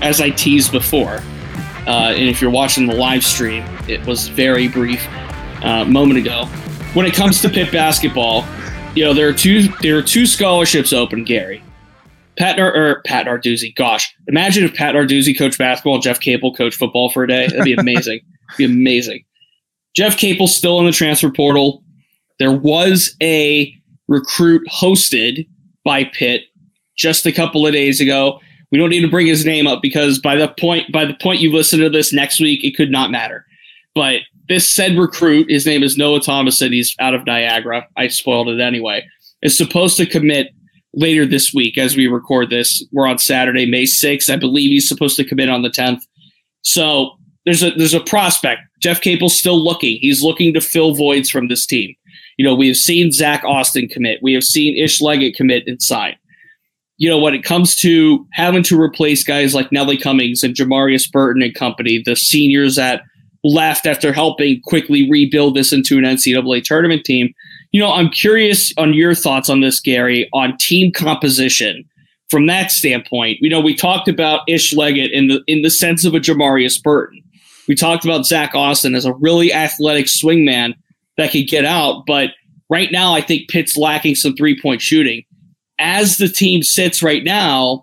As 0.02 0.20
I 0.20 0.28
teased 0.28 0.70
before, 0.70 1.22
uh, 1.86 2.12
and 2.14 2.28
if 2.28 2.42
you're 2.42 2.50
watching 2.50 2.86
the 2.86 2.94
live 2.94 3.24
stream, 3.24 3.64
it 3.88 4.04
was 4.04 4.28
very 4.28 4.68
brief 4.68 5.06
uh, 5.62 5.86
moment 5.86 6.18
ago. 6.18 6.44
When 6.92 7.06
it 7.06 7.14
comes 7.14 7.40
to 7.40 7.48
Pitt 7.48 7.72
basketball, 7.72 8.44
you 8.94 9.02
know 9.02 9.14
there 9.14 9.28
are 9.28 9.32
two 9.32 9.68
there 9.80 9.96
are 9.96 10.02
two 10.02 10.26
scholarships 10.26 10.92
open. 10.92 11.24
Gary, 11.24 11.62
Pat 12.36 12.58
Nar- 12.58 12.76
or 12.76 13.00
Pat 13.06 13.24
Narduzzi. 13.24 13.74
Gosh, 13.74 14.14
imagine 14.28 14.64
if 14.64 14.74
Pat 14.74 14.94
Narduzzi 14.94 15.38
coached 15.38 15.56
basketball, 15.56 16.00
Jeff 16.00 16.20
Capel 16.20 16.52
coached 16.52 16.76
football 16.76 17.08
for 17.08 17.24
a 17.24 17.28
day. 17.28 17.46
That'd 17.46 17.64
be 17.64 17.72
amazing. 17.72 18.20
be 18.58 18.66
amazing. 18.66 19.24
Jeff 19.94 20.16
Capel's 20.16 20.57
still 20.57 20.79
in 20.81 20.87
the 20.87 20.92
transfer 20.92 21.31
portal. 21.31 21.83
There 22.38 22.53
was 22.53 23.14
a 23.22 23.74
recruit 24.09 24.62
hosted 24.70 25.46
by 25.85 26.05
Pitt 26.05 26.42
just 26.96 27.26
a 27.26 27.33
couple 27.33 27.66
of 27.66 27.72
days 27.72 28.00
ago. 28.00 28.40
We 28.70 28.79
don't 28.79 28.90
need 28.90 29.00
to 29.00 29.11
bring 29.11 29.26
his 29.26 29.44
name 29.44 29.66
up 29.66 29.83
because 29.83 30.18
by 30.18 30.37
the 30.37 30.48
point 30.48 30.92
by 30.92 31.05
the 31.05 31.14
point 31.14 31.40
you 31.40 31.53
listen 31.53 31.81
to 31.81 31.90
this 31.90 32.12
next 32.12 32.40
week, 32.40 32.64
it 32.64 32.76
could 32.76 32.90
not 32.90 33.11
matter. 33.11 33.44
But 33.94 34.20
this 34.48 34.70
said 34.72 34.96
recruit, 34.96 35.50
his 35.50 35.66
name 35.66 35.83
is 35.83 35.96
Noah 35.96 36.20
Thomas, 36.20 36.61
and 36.61 36.72
he's 36.72 36.94
out 37.00 37.14
of 37.14 37.26
Niagara. 37.26 37.87
I 37.96 38.09
spoiled 38.09 38.48
it 38.48 38.61
anyway. 38.61 39.05
Is 39.42 39.57
supposed 39.57 39.96
to 39.96 40.07
commit 40.07 40.48
later 40.94 41.24
this 41.24 41.53
week 41.55 41.79
as 41.79 41.96
we 41.96 42.07
record 42.07 42.50
this. 42.50 42.85
We're 42.92 43.07
on 43.07 43.18
Saturday, 43.18 43.66
May 43.66 43.85
6th. 43.85 44.31
I 44.31 44.37
believe 44.37 44.70
he's 44.70 44.88
supposed 44.88 45.16
to 45.16 45.24
commit 45.24 45.48
on 45.48 45.62
the 45.62 45.70
10th. 45.70 46.00
So 46.62 47.12
there's 47.44 47.62
a 47.62 47.70
there's 47.70 47.94
a 47.94 48.00
prospect. 48.00 48.61
Jeff 48.80 49.00
Capel's 49.00 49.38
still 49.38 49.62
looking. 49.62 49.98
He's 50.00 50.22
looking 50.22 50.54
to 50.54 50.60
fill 50.60 50.94
voids 50.94 51.30
from 51.30 51.48
this 51.48 51.66
team. 51.66 51.94
You 52.36 52.44
know, 52.44 52.54
we 52.54 52.68
have 52.68 52.76
seen 52.76 53.12
Zach 53.12 53.44
Austin 53.44 53.88
commit. 53.88 54.20
We 54.22 54.32
have 54.32 54.44
seen 54.44 54.76
Ish 54.76 55.00
Leggett 55.00 55.34
commit 55.34 55.64
sign. 55.82 56.16
You 56.96 57.08
know, 57.08 57.18
when 57.18 57.34
it 57.34 57.44
comes 57.44 57.74
to 57.76 58.26
having 58.32 58.62
to 58.64 58.80
replace 58.80 59.24
guys 59.24 59.54
like 59.54 59.72
Nelly 59.72 59.96
Cummings 59.96 60.42
and 60.42 60.54
Jamarius 60.54 61.10
Burton 61.10 61.42
and 61.42 61.54
company, 61.54 62.02
the 62.04 62.16
seniors 62.16 62.76
that 62.76 63.02
left 63.42 63.86
after 63.86 64.12
helping 64.12 64.60
quickly 64.62 65.10
rebuild 65.10 65.54
this 65.54 65.72
into 65.72 65.96
an 65.98 66.04
NCAA 66.04 66.62
tournament 66.62 67.04
team, 67.04 67.32
you 67.72 67.80
know, 67.80 67.92
I'm 67.92 68.10
curious 68.10 68.72
on 68.76 68.92
your 68.94 69.14
thoughts 69.14 69.48
on 69.48 69.60
this, 69.60 69.80
Gary, 69.80 70.28
on 70.32 70.56
team 70.58 70.92
composition 70.92 71.84
from 72.30 72.46
that 72.46 72.70
standpoint. 72.70 73.38
You 73.40 73.50
know, 73.50 73.60
we 73.60 73.74
talked 73.74 74.08
about 74.08 74.42
Ish 74.48 74.74
Leggett 74.74 75.10
in 75.12 75.28
the 75.28 75.42
in 75.46 75.62
the 75.62 75.70
sense 75.70 76.04
of 76.04 76.14
a 76.14 76.20
Jamarius 76.20 76.82
Burton. 76.82 77.22
We 77.70 77.76
talked 77.76 78.04
about 78.04 78.26
Zach 78.26 78.52
Austin 78.56 78.96
as 78.96 79.04
a 79.04 79.14
really 79.14 79.52
athletic 79.52 80.06
swingman 80.06 80.74
that 81.16 81.30
could 81.30 81.46
get 81.46 81.64
out, 81.64 82.02
but 82.04 82.30
right 82.68 82.90
now 82.90 83.14
I 83.14 83.20
think 83.20 83.48
Pitt's 83.48 83.76
lacking 83.76 84.16
some 84.16 84.35
three 84.35 84.61
point 84.61 84.83
shooting. 84.83 85.22
As 85.78 86.16
the 86.16 86.26
team 86.26 86.64
sits 86.64 87.00
right 87.00 87.22
now, 87.22 87.83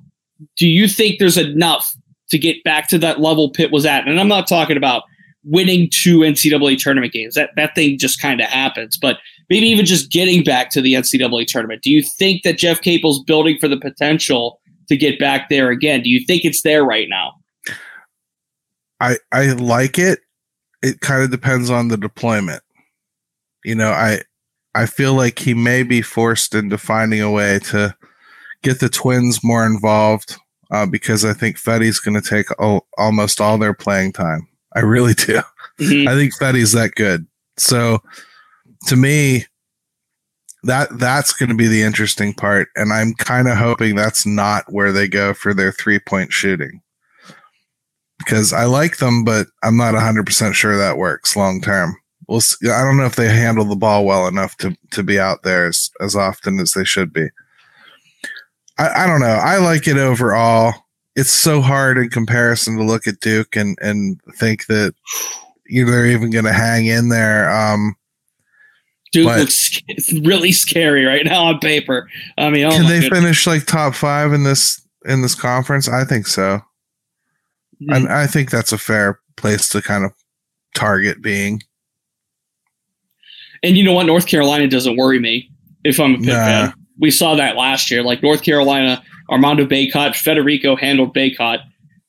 do 0.57 0.67
you 0.67 0.89
think 0.89 1.19
there's 1.19 1.37
enough 1.37 1.95
to 2.31 2.37
get 2.37 2.61
back 2.65 2.89
to 2.89 2.97
that 2.97 3.21
level 3.21 3.49
Pitt 3.49 3.71
was 3.71 3.85
at? 3.85 4.05
And 4.05 4.19
I'm 4.19 4.27
not 4.27 4.45
talking 4.45 4.75
about 4.75 5.03
winning 5.45 5.89
two 5.89 6.17
NCAA 6.17 6.77
tournament 6.77 7.13
games. 7.13 7.35
That 7.35 7.51
that 7.55 7.73
thing 7.73 7.97
just 7.97 8.21
kind 8.21 8.41
of 8.41 8.47
happens. 8.47 8.97
But 9.01 9.19
maybe 9.49 9.67
even 9.67 9.85
just 9.85 10.11
getting 10.11 10.43
back 10.43 10.69
to 10.71 10.81
the 10.81 10.95
NCAA 10.95 11.47
tournament. 11.47 11.81
Do 11.81 11.91
you 11.91 12.03
think 12.19 12.43
that 12.43 12.57
Jeff 12.57 12.81
Capel's 12.81 13.23
building 13.23 13.57
for 13.57 13.69
the 13.69 13.79
potential 13.79 14.59
to 14.89 14.97
get 14.97 15.17
back 15.17 15.47
there 15.47 15.69
again? 15.69 16.01
Do 16.01 16.09
you 16.09 16.25
think 16.25 16.43
it's 16.43 16.63
there 16.63 16.83
right 16.83 17.07
now? 17.09 17.31
I 18.99 19.17
I 19.31 19.51
like 19.53 19.99
it. 19.99 20.19
It 20.81 21.01
kind 21.01 21.23
of 21.23 21.31
depends 21.31 21.69
on 21.69 21.87
the 21.87 21.97
deployment. 21.97 22.63
You 23.63 23.75
know, 23.75 23.91
I 23.91 24.21
I 24.75 24.85
feel 24.85 25.13
like 25.13 25.39
he 25.39 25.53
may 25.53 25.83
be 25.83 26.01
forced 26.01 26.53
into 26.53 26.77
finding 26.77 27.21
a 27.21 27.31
way 27.31 27.59
to 27.59 27.95
get 28.61 28.79
the 28.79 28.89
twins 28.89 29.43
more 29.43 29.65
involved 29.65 30.37
uh, 30.71 30.85
because 30.85 31.25
I 31.25 31.33
think 31.33 31.57
Fetty's 31.57 31.99
going 31.99 32.19
to 32.19 32.27
take 32.27 32.47
almost 32.97 33.41
all 33.41 33.57
their 33.57 33.73
playing 33.73 34.13
time. 34.13 34.47
I 34.75 34.81
really 34.81 35.13
do. 35.13 35.41
Mm-hmm. 35.79 36.07
I 36.07 36.13
think 36.13 36.35
Fetty's 36.35 36.71
that 36.73 36.95
good. 36.95 37.27
So 37.57 37.99
to 38.87 38.95
me, 38.95 39.45
that 40.63 40.89
that's 40.97 41.33
going 41.33 41.49
to 41.49 41.55
be 41.55 41.67
the 41.67 41.83
interesting 41.83 42.33
part, 42.33 42.69
and 42.75 42.91
I'm 42.91 43.13
kind 43.13 43.47
of 43.47 43.57
hoping 43.57 43.95
that's 43.95 44.25
not 44.25 44.65
where 44.71 44.91
they 44.91 45.07
go 45.07 45.33
for 45.33 45.53
their 45.53 45.71
three 45.71 45.99
point 45.99 46.33
shooting 46.33 46.81
because 48.19 48.53
I 48.53 48.65
like 48.65 48.97
them, 48.97 49.23
but 49.23 49.47
I'm 49.63 49.77
not 49.77 49.93
100% 49.93 50.53
sure 50.53 50.77
that 50.77 50.97
works 50.97 51.35
long 51.35 51.61
term. 51.61 51.95
We'll 52.27 52.41
see. 52.41 52.69
I 52.69 52.83
don't 52.83 52.97
know 52.97 53.05
if 53.05 53.15
they 53.15 53.29
handle 53.29 53.65
the 53.65 53.75
ball 53.75 54.05
well 54.05 54.27
enough 54.27 54.57
to, 54.57 54.75
to 54.91 55.03
be 55.03 55.19
out 55.19 55.43
there 55.43 55.67
as, 55.67 55.89
as 56.01 56.15
often 56.15 56.59
as 56.59 56.73
they 56.73 56.83
should 56.83 57.13
be. 57.13 57.27
I, 58.77 59.03
I 59.03 59.07
don't 59.07 59.21
know. 59.21 59.27
I 59.27 59.57
like 59.57 59.87
it 59.87 59.97
overall. 59.97 60.73
It's 61.15 61.31
so 61.31 61.61
hard 61.61 61.97
in 61.97 62.09
comparison 62.09 62.77
to 62.77 62.83
look 62.83 63.07
at 63.07 63.21
Duke 63.21 63.55
and, 63.55 63.77
and 63.81 64.19
think 64.35 64.67
that 64.67 64.93
you 65.67 65.85
know, 65.85 65.91
they're 65.91 66.07
even 66.07 66.31
going 66.31 66.45
to 66.45 66.53
hang 66.53 66.85
in 66.85 67.09
there. 67.09 67.49
Um, 67.49 67.95
Duke 69.11 69.27
but, 69.27 69.39
looks 69.39 69.81
really 70.21 70.51
scary 70.51 71.05
right 71.05 71.25
now 71.25 71.45
on 71.45 71.59
paper. 71.59 72.09
I 72.37 72.49
mean, 72.49 72.65
oh 72.65 72.71
can 72.71 72.83
they 72.83 72.99
goodness. 72.99 73.19
finish 73.19 73.47
like 73.47 73.65
top 73.65 73.95
five 73.95 74.33
in 74.33 74.43
this 74.43 74.85
in 75.05 75.21
this 75.21 75.35
conference? 75.35 75.87
I 75.87 76.03
think 76.03 76.27
so. 76.27 76.61
Mm-hmm. 77.81 77.93
And 77.93 78.07
I 78.09 78.27
think 78.27 78.49
that's 78.49 78.71
a 78.71 78.77
fair 78.77 79.19
place 79.35 79.69
to 79.69 79.81
kind 79.81 80.03
of 80.03 80.11
target 80.75 81.21
being. 81.21 81.61
And 83.63 83.77
you 83.77 83.83
know 83.83 83.93
what? 83.93 84.05
North 84.05 84.27
Carolina 84.27 84.67
doesn't 84.67 84.97
worry 84.97 85.19
me 85.19 85.49
if 85.83 85.99
I'm 85.99 86.15
a 86.15 86.17
Pitt 86.17 86.27
nah. 86.27 86.45
fan. 86.45 86.73
We 86.99 87.11
saw 87.11 87.35
that 87.35 87.55
last 87.55 87.91
year. 87.91 88.03
Like 88.03 88.23
North 88.23 88.43
Carolina, 88.43 89.03
Armando 89.29 89.65
Bacot, 89.65 90.13
Federiko 90.13 90.79
handled 90.79 91.15
Bacot, 91.15 91.59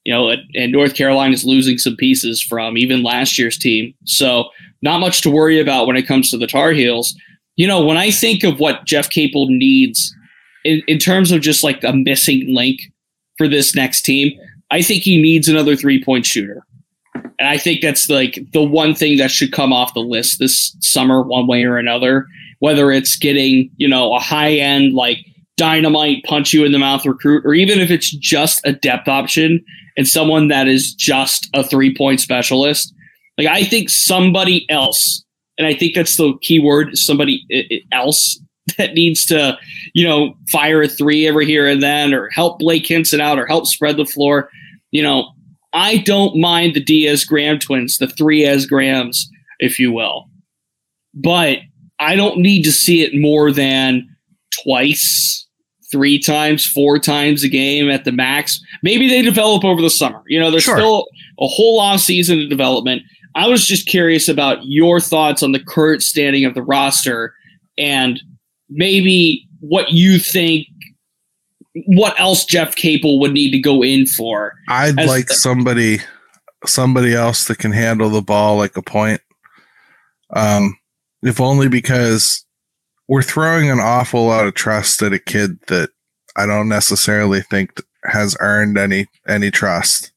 you 0.04 0.12
know, 0.12 0.34
and 0.54 0.72
North 0.72 0.94
Carolina 0.94 1.34
is 1.34 1.44
losing 1.44 1.78
some 1.78 1.96
pieces 1.96 2.42
from 2.42 2.78
even 2.78 3.02
last 3.02 3.38
year's 3.38 3.58
team. 3.58 3.94
So 4.04 4.48
not 4.82 5.00
much 5.00 5.20
to 5.22 5.30
worry 5.30 5.60
about 5.60 5.86
when 5.86 5.96
it 5.96 6.06
comes 6.06 6.30
to 6.30 6.38
the 6.38 6.46
Tar 6.46 6.72
Heels. 6.72 7.14
You 7.56 7.66
know, 7.66 7.84
when 7.84 7.96
I 7.96 8.10
think 8.10 8.44
of 8.44 8.60
what 8.60 8.84
Jeff 8.86 9.10
Capel 9.10 9.48
needs 9.48 10.14
in, 10.64 10.82
in 10.86 10.98
terms 10.98 11.32
of 11.32 11.40
just 11.40 11.64
like 11.64 11.82
a 11.82 11.92
missing 11.92 12.54
link 12.54 12.80
for 13.36 13.48
this 13.48 13.74
next 13.74 14.02
team, 14.02 14.38
I 14.70 14.82
think 14.82 15.02
he 15.02 15.20
needs 15.20 15.48
another 15.48 15.76
three 15.76 16.02
point 16.02 16.26
shooter. 16.26 16.62
And 17.14 17.48
I 17.48 17.58
think 17.58 17.80
that's 17.80 18.08
like 18.08 18.38
the 18.52 18.62
one 18.62 18.94
thing 18.94 19.18
that 19.18 19.30
should 19.30 19.52
come 19.52 19.72
off 19.72 19.94
the 19.94 20.00
list 20.00 20.38
this 20.38 20.76
summer, 20.80 21.22
one 21.22 21.46
way 21.46 21.64
or 21.64 21.78
another. 21.78 22.26
Whether 22.60 22.90
it's 22.90 23.16
getting, 23.16 23.70
you 23.76 23.86
know, 23.88 24.14
a 24.14 24.18
high 24.18 24.54
end, 24.54 24.94
like 24.94 25.18
dynamite 25.56 26.24
punch 26.24 26.52
you 26.52 26.64
in 26.64 26.72
the 26.72 26.78
mouth 26.78 27.04
recruit, 27.06 27.44
or 27.44 27.54
even 27.54 27.78
if 27.78 27.90
it's 27.90 28.10
just 28.10 28.60
a 28.64 28.72
depth 28.72 29.08
option 29.08 29.64
and 29.98 30.08
someone 30.08 30.48
that 30.48 30.68
is 30.68 30.94
just 30.94 31.50
a 31.52 31.62
three 31.62 31.94
point 31.94 32.20
specialist. 32.20 32.94
Like, 33.36 33.48
I 33.48 33.64
think 33.64 33.90
somebody 33.90 34.68
else, 34.70 35.24
and 35.58 35.66
I 35.66 35.74
think 35.74 35.94
that's 35.94 36.16
the 36.16 36.34
key 36.40 36.60
word, 36.60 36.96
somebody 36.96 37.44
else 37.92 38.40
that 38.78 38.94
needs 38.94 39.26
to, 39.26 39.58
you 39.92 40.06
know, 40.06 40.34
fire 40.50 40.82
a 40.82 40.88
three 40.88 41.26
every 41.26 41.46
here 41.46 41.66
and 41.68 41.82
then, 41.82 42.14
or 42.14 42.28
help 42.30 42.58
Blake 42.60 42.86
Hinson 42.86 43.20
out, 43.20 43.38
or 43.38 43.46
help 43.46 43.66
spread 43.66 43.96
the 43.96 44.06
floor. 44.06 44.50
You 44.90 45.02
know, 45.02 45.30
I 45.72 45.98
don't 45.98 46.40
mind 46.40 46.74
the 46.74 46.82
Diaz 46.82 47.24
Graham 47.24 47.58
twins, 47.58 47.98
the 47.98 48.08
three 48.08 48.44
as 48.44 48.66
Grahams, 48.66 49.28
if 49.58 49.78
you 49.78 49.92
will, 49.92 50.28
but 51.14 51.58
I 52.00 52.16
don't 52.16 52.38
need 52.38 52.62
to 52.62 52.72
see 52.72 53.02
it 53.02 53.18
more 53.18 53.52
than 53.52 54.08
twice, 54.62 55.46
three 55.90 56.18
times, 56.18 56.64
four 56.64 56.98
times 56.98 57.42
a 57.42 57.48
game 57.48 57.90
at 57.90 58.04
the 58.04 58.12
max. 58.12 58.60
Maybe 58.82 59.08
they 59.08 59.22
develop 59.22 59.64
over 59.64 59.82
the 59.82 59.90
summer. 59.90 60.22
You 60.26 60.38
know, 60.38 60.50
there's 60.50 60.64
sure. 60.64 60.76
still 60.76 61.06
a 61.40 61.46
whole 61.46 61.80
off 61.80 62.00
season 62.00 62.40
of 62.42 62.48
development. 62.48 63.02
I 63.34 63.46
was 63.46 63.66
just 63.66 63.86
curious 63.86 64.28
about 64.28 64.58
your 64.62 65.00
thoughts 65.00 65.42
on 65.42 65.52
the 65.52 65.62
current 65.62 66.02
standing 66.02 66.44
of 66.44 66.54
the 66.54 66.62
roster 66.62 67.34
and 67.76 68.20
maybe 68.68 69.46
what 69.60 69.90
you 69.90 70.18
think 70.18 70.66
what 71.86 72.18
else 72.18 72.44
Jeff 72.44 72.76
Capel 72.76 73.18
would 73.20 73.32
need 73.32 73.50
to 73.52 73.58
go 73.58 73.82
in 73.82 74.06
for. 74.06 74.54
I'd 74.68 74.96
like 74.96 75.28
the- 75.28 75.34
somebody 75.34 76.00
somebody 76.66 77.14
else 77.14 77.46
that 77.46 77.58
can 77.58 77.72
handle 77.72 78.10
the 78.10 78.22
ball 78.22 78.56
like 78.56 78.76
a 78.76 78.82
point. 78.82 79.20
Um, 80.30 80.76
if 81.22 81.40
only 81.40 81.68
because 81.68 82.44
we're 83.08 83.22
throwing 83.22 83.70
an 83.70 83.80
awful 83.80 84.26
lot 84.26 84.46
of 84.46 84.54
trust 84.54 85.02
at 85.02 85.12
a 85.12 85.18
kid 85.18 85.58
that 85.68 85.90
I 86.36 86.46
don't 86.46 86.68
necessarily 86.68 87.40
think 87.40 87.82
has 88.04 88.36
earned 88.40 88.78
any 88.78 89.06
any 89.26 89.50
trust. 89.50 90.12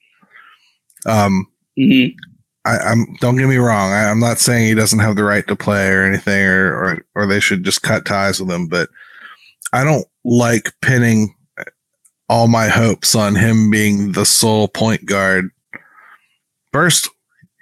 Um, 1.05 1.47
mm-hmm. 1.79 2.15
I, 2.65 2.91
am 2.91 3.15
don't 3.19 3.37
get 3.37 3.47
me 3.47 3.57
wrong. 3.57 3.91
I, 3.91 4.03
am 4.03 4.19
not 4.19 4.37
saying 4.37 4.67
he 4.67 4.75
doesn't 4.75 4.99
have 4.99 5.15
the 5.15 5.23
right 5.23 5.47
to 5.47 5.55
play 5.55 5.89
or 5.89 6.03
anything, 6.03 6.45
or, 6.45 6.73
or 6.73 7.05
or 7.15 7.25
they 7.25 7.39
should 7.39 7.63
just 7.63 7.81
cut 7.81 8.05
ties 8.05 8.39
with 8.39 8.51
him. 8.51 8.67
But 8.67 8.89
I 9.73 9.83
don't 9.83 10.05
like 10.23 10.73
pinning 10.81 11.33
all 12.31 12.47
my 12.47 12.69
hopes 12.69 13.13
on 13.13 13.35
him 13.35 13.69
being 13.69 14.13
the 14.13 14.25
sole 14.25 14.69
point 14.69 15.05
guard. 15.05 15.49
First, 16.71 17.09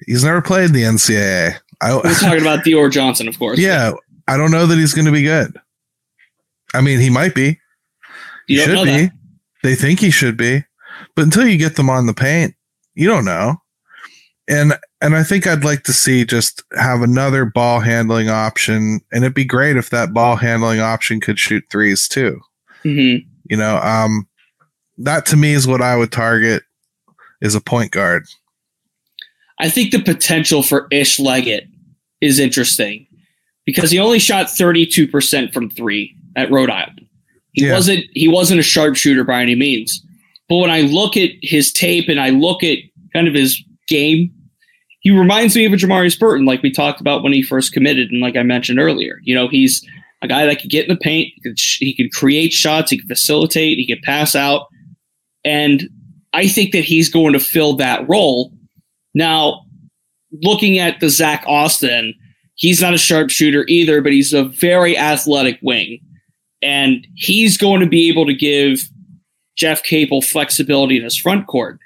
he's 0.06 0.24
never 0.24 0.44
played 0.44 0.70
the 0.74 0.84
NCAA. 0.84 1.56
I, 1.82 1.96
We're 1.96 2.14
talking 2.20 2.42
about 2.42 2.64
Dior 2.64 2.92
Johnson, 2.92 3.28
of 3.28 3.40
course. 3.40 3.58
yeah, 3.58 3.94
I 4.28 4.38
don't 4.38 4.52
know 4.52 4.68
that 4.68 4.78
he's 4.78 4.94
going 4.94 5.06
to 5.08 5.12
be 5.12 5.24
good. 5.24 5.58
I 6.76 6.82
mean, 6.82 7.00
he 7.00 7.10
might 7.10 7.34
be. 7.34 7.60
He 8.48 8.58
should 8.58 8.86
be. 8.86 8.92
that. 9.08 9.12
They 9.64 9.74
think 9.74 10.00
he 10.00 10.12
should 10.12 10.38
be, 10.38 10.64
but 11.16 11.24
until 11.24 11.48
you 11.48 11.58
get 11.58 11.76
them 11.76 11.90
on 11.90 12.06
the 12.06 12.14
paint, 12.14 12.54
you 12.94 13.08
don't 13.08 13.26
know. 13.26 13.56
And 14.48 14.74
and 15.02 15.16
I 15.16 15.24
think 15.24 15.48
I'd 15.48 15.64
like 15.64 15.84
to 15.84 15.94
see 15.94 16.26
just 16.26 16.64
have 16.78 17.02
another 17.02 17.44
ball 17.46 17.80
handling 17.80 18.30
option, 18.30 19.00
and 19.12 19.24
it'd 19.24 19.34
be 19.34 19.46
great 19.46 19.78
if 19.78 19.90
that 19.90 20.14
ball 20.14 20.36
handling 20.36 20.80
option 20.80 21.20
could 21.20 21.40
shoot 21.40 21.64
threes 21.72 22.08
too. 22.08 22.40
Mhm. 22.86 23.26
You 23.50 23.58
know, 23.58 23.78
um, 23.78 24.28
that 25.00 25.26
to 25.28 25.38
me 25.38 25.54
is 25.54 25.68
what 25.68 25.82
I 25.82 25.96
would 25.96 26.12
target 26.12 26.64
is 27.42 27.56
a 27.56 27.62
point 27.62 27.92
guard. 27.92 28.24
I 29.60 29.70
think 29.70 29.92
the 29.92 30.02
potential 30.02 30.64
for 30.64 30.88
Ish 30.92 31.20
Leggett 31.20 31.66
is 32.22 32.40
interesting 32.40 33.08
because 33.66 33.92
he 33.92 34.00
only 34.00 34.20
shot 34.20 34.48
32% 34.48 35.54
from 35.54 35.70
three 35.70 36.16
at 36.36 36.52
Rhode 36.52 36.70
Island. 36.70 37.06
He 37.54 37.66
Yeah. 37.66 37.74
wasn't 37.74 38.06
he 38.14 38.28
wasn't 38.28 38.60
a 38.60 38.64
sharpshooter 38.64 39.24
by 39.24 39.42
any 39.42 39.56
means. 39.56 40.06
But 40.48 40.58
when 40.58 40.70
I 40.70 40.82
look 40.82 41.18
at 41.18 41.30
his 41.42 41.72
tape 41.72 42.08
and 42.10 42.20
I 42.20 42.30
look 42.30 42.64
at 42.64 42.80
kind 43.14 43.28
of 43.28 43.34
his 43.34 43.62
game, 43.88 44.32
he 45.02 45.12
reminds 45.12 45.56
me 45.56 45.66
of 45.66 45.74
a 45.74 45.76
Jamarius 45.78 46.18
Burton, 46.20 46.46
like 46.46 46.62
we 46.64 46.72
talked 46.72 47.02
about 47.02 47.24
when 47.24 47.34
he 47.34 47.42
first 47.42 47.72
committed, 47.74 48.12
and 48.12 48.22
like 48.22 48.36
I 48.36 48.44
mentioned 48.44 48.80
earlier. 48.80 49.20
You 49.24 49.36
know, 49.36 49.48
he's 49.48 49.86
a 50.22 50.28
guy 50.28 50.46
that 50.46 50.60
could 50.62 50.70
get 50.70 50.88
in 50.88 50.94
the 50.94 51.00
paint, 51.00 51.32
he 51.36 51.42
could, 51.42 51.58
sh- 51.60 51.78
he 51.80 51.94
could 51.96 52.12
create 52.12 52.52
shots, 52.52 52.92
he 52.92 52.98
could 52.98 53.08
facilitate, 53.08 53.78
he 53.78 53.88
could 53.88 54.02
pass 54.04 54.36
out, 54.36 54.68
and 55.44 55.90
I 56.34 56.48
think 56.48 56.72
that 56.74 56.84
he's 56.84 57.10
going 57.10 57.34
to 57.34 57.40
fill 57.40 57.76
that 57.78 58.08
role. 58.08 58.52
Now, 59.14 59.66
looking 60.44 60.78
at 60.78 61.00
the 61.00 61.10
Zach 61.10 61.44
Austin, 61.48 62.14
he's 62.56 62.82
not 62.82 62.94
a 62.94 62.98
sharpshooter 62.98 63.66
either, 63.68 64.02
but 64.02 64.12
he's 64.12 64.34
a 64.34 64.44
very 64.44 64.98
athletic 64.98 65.60
wing. 65.62 66.00
And 66.62 67.08
he's 67.16 67.58
going 67.58 67.80
to 67.80 67.88
be 67.88 68.10
able 68.10 68.26
to 68.26 68.34
give 68.34 68.82
Jeff 69.58 69.82
Capel 69.84 70.22
flexibility 70.22 70.98
in 70.98 71.04
his 71.04 71.18
front 71.18 71.48
court. 71.48 71.80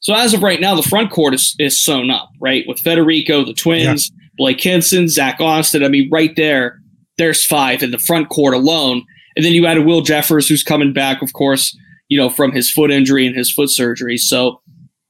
So 0.00 0.14
as 0.14 0.32
of 0.32 0.42
right 0.42 0.60
now, 0.60 0.74
the 0.74 0.88
front 0.88 1.10
court 1.10 1.34
is, 1.34 1.54
is 1.58 1.82
sewn 1.82 2.10
up, 2.10 2.30
right? 2.40 2.64
With 2.68 2.78
Federiko, 2.78 3.44
the 3.44 3.52
twins, 3.52 4.10
Blake 4.38 4.60
Hinson, 4.60 5.08
Zach 5.08 5.40
Austin. 5.40 5.82
I 5.84 5.88
mean, 5.88 6.08
right 6.10 6.34
there, 6.36 6.80
there's 7.18 7.44
five 7.44 7.82
in 7.82 7.90
the 7.90 7.98
front 7.98 8.28
court 8.28 8.54
alone. 8.54 9.04
And 9.34 9.44
then 9.44 9.52
you 9.52 9.66
add 9.66 9.78
a 9.78 9.82
Will 9.82 10.02
Jeffress 10.02 10.48
who's 10.48 10.62
coming 10.62 10.92
back, 10.92 11.22
of 11.22 11.32
course, 11.32 11.76
you 12.08 12.18
know, 12.18 12.28
from 12.30 12.52
his 12.52 12.70
foot 12.70 12.90
injury 12.90 13.26
and 13.26 13.36
his 13.36 13.50
foot 13.52 13.70
surgery. 13.70 14.16
So 14.16 14.60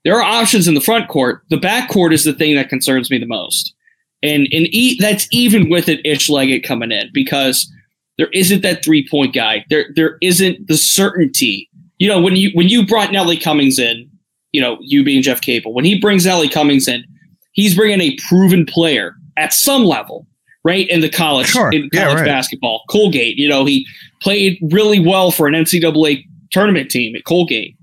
there 0.05 0.15
are 0.17 0.23
options 0.23 0.69
in 0.69 0.75
the 0.75 0.81
front 0.81 1.09
court. 1.09 1.43
The 1.51 1.57
back 1.57 1.91
court 1.91 2.13
is 2.13 2.25
the 2.25 2.33
thing 2.33 2.55
that 2.57 2.69
concerns 2.69 3.11
me 3.11 3.19
the 3.19 3.27
most. 3.27 3.75
And 4.23 4.49
and 4.53 4.67
e- 4.75 4.99
that's 5.01 5.27
even 5.31 5.69
with 5.69 5.89
an 5.89 5.99
Ish 6.05 6.29
Leggett 6.31 6.65
coming 6.65 6.91
in 6.93 7.11
because 7.13 7.71
there 8.19 8.29
isn't 8.33 8.63
that 8.63 8.83
three 8.85 9.07
point 9.09 9.35
guy. 9.35 9.65
There 9.69 9.87
there 9.95 10.17
isn't 10.23 10.69
the 10.69 10.77
certainty. 10.77 11.69
You 11.99 12.09
know, 12.09 12.21
when 12.21 12.37
you 12.37 12.51
when 12.55 12.69
you 12.69 12.87
brought 12.87 13.13
Nelly 13.13 13.37
Cummings 13.37 13.79
in, 13.79 14.09
you 14.53 14.61
know, 14.61 14.79
you 14.81 15.05
being 15.05 15.23
Jeff 15.23 15.41
Capel, 15.41 15.75
when 15.75 15.85
he 15.85 16.01
brings 16.01 16.25
Nelly 16.25 16.49
Cummings 16.49 16.89
in, 16.89 17.05
he's 17.53 17.75
bringing 17.75 18.01
a 18.01 18.17
proven 18.29 18.65
player 18.65 19.15
at 19.37 19.53
some 19.53 19.85
level, 19.85 20.27
right? 20.65 20.89
In 20.89 21.01
the 21.03 21.11
college, 21.11 21.49
Sure. 21.49 21.71
in 21.71 21.89
Yeah, 21.93 22.05
college 22.05 22.19
right. 22.21 22.27
basketball. 22.27 22.85
Colgate, 22.89 23.37
you 23.37 23.49
know, 23.49 23.65
he 23.67 23.87
played 24.23 24.59
really 24.71 24.99
well 25.01 25.31
for 25.31 25.47
an 25.47 25.55
NCAA 25.55 26.25
tournament 26.51 26.91
team 26.91 27.15
at 27.17 27.25
Colgate. 27.25 27.77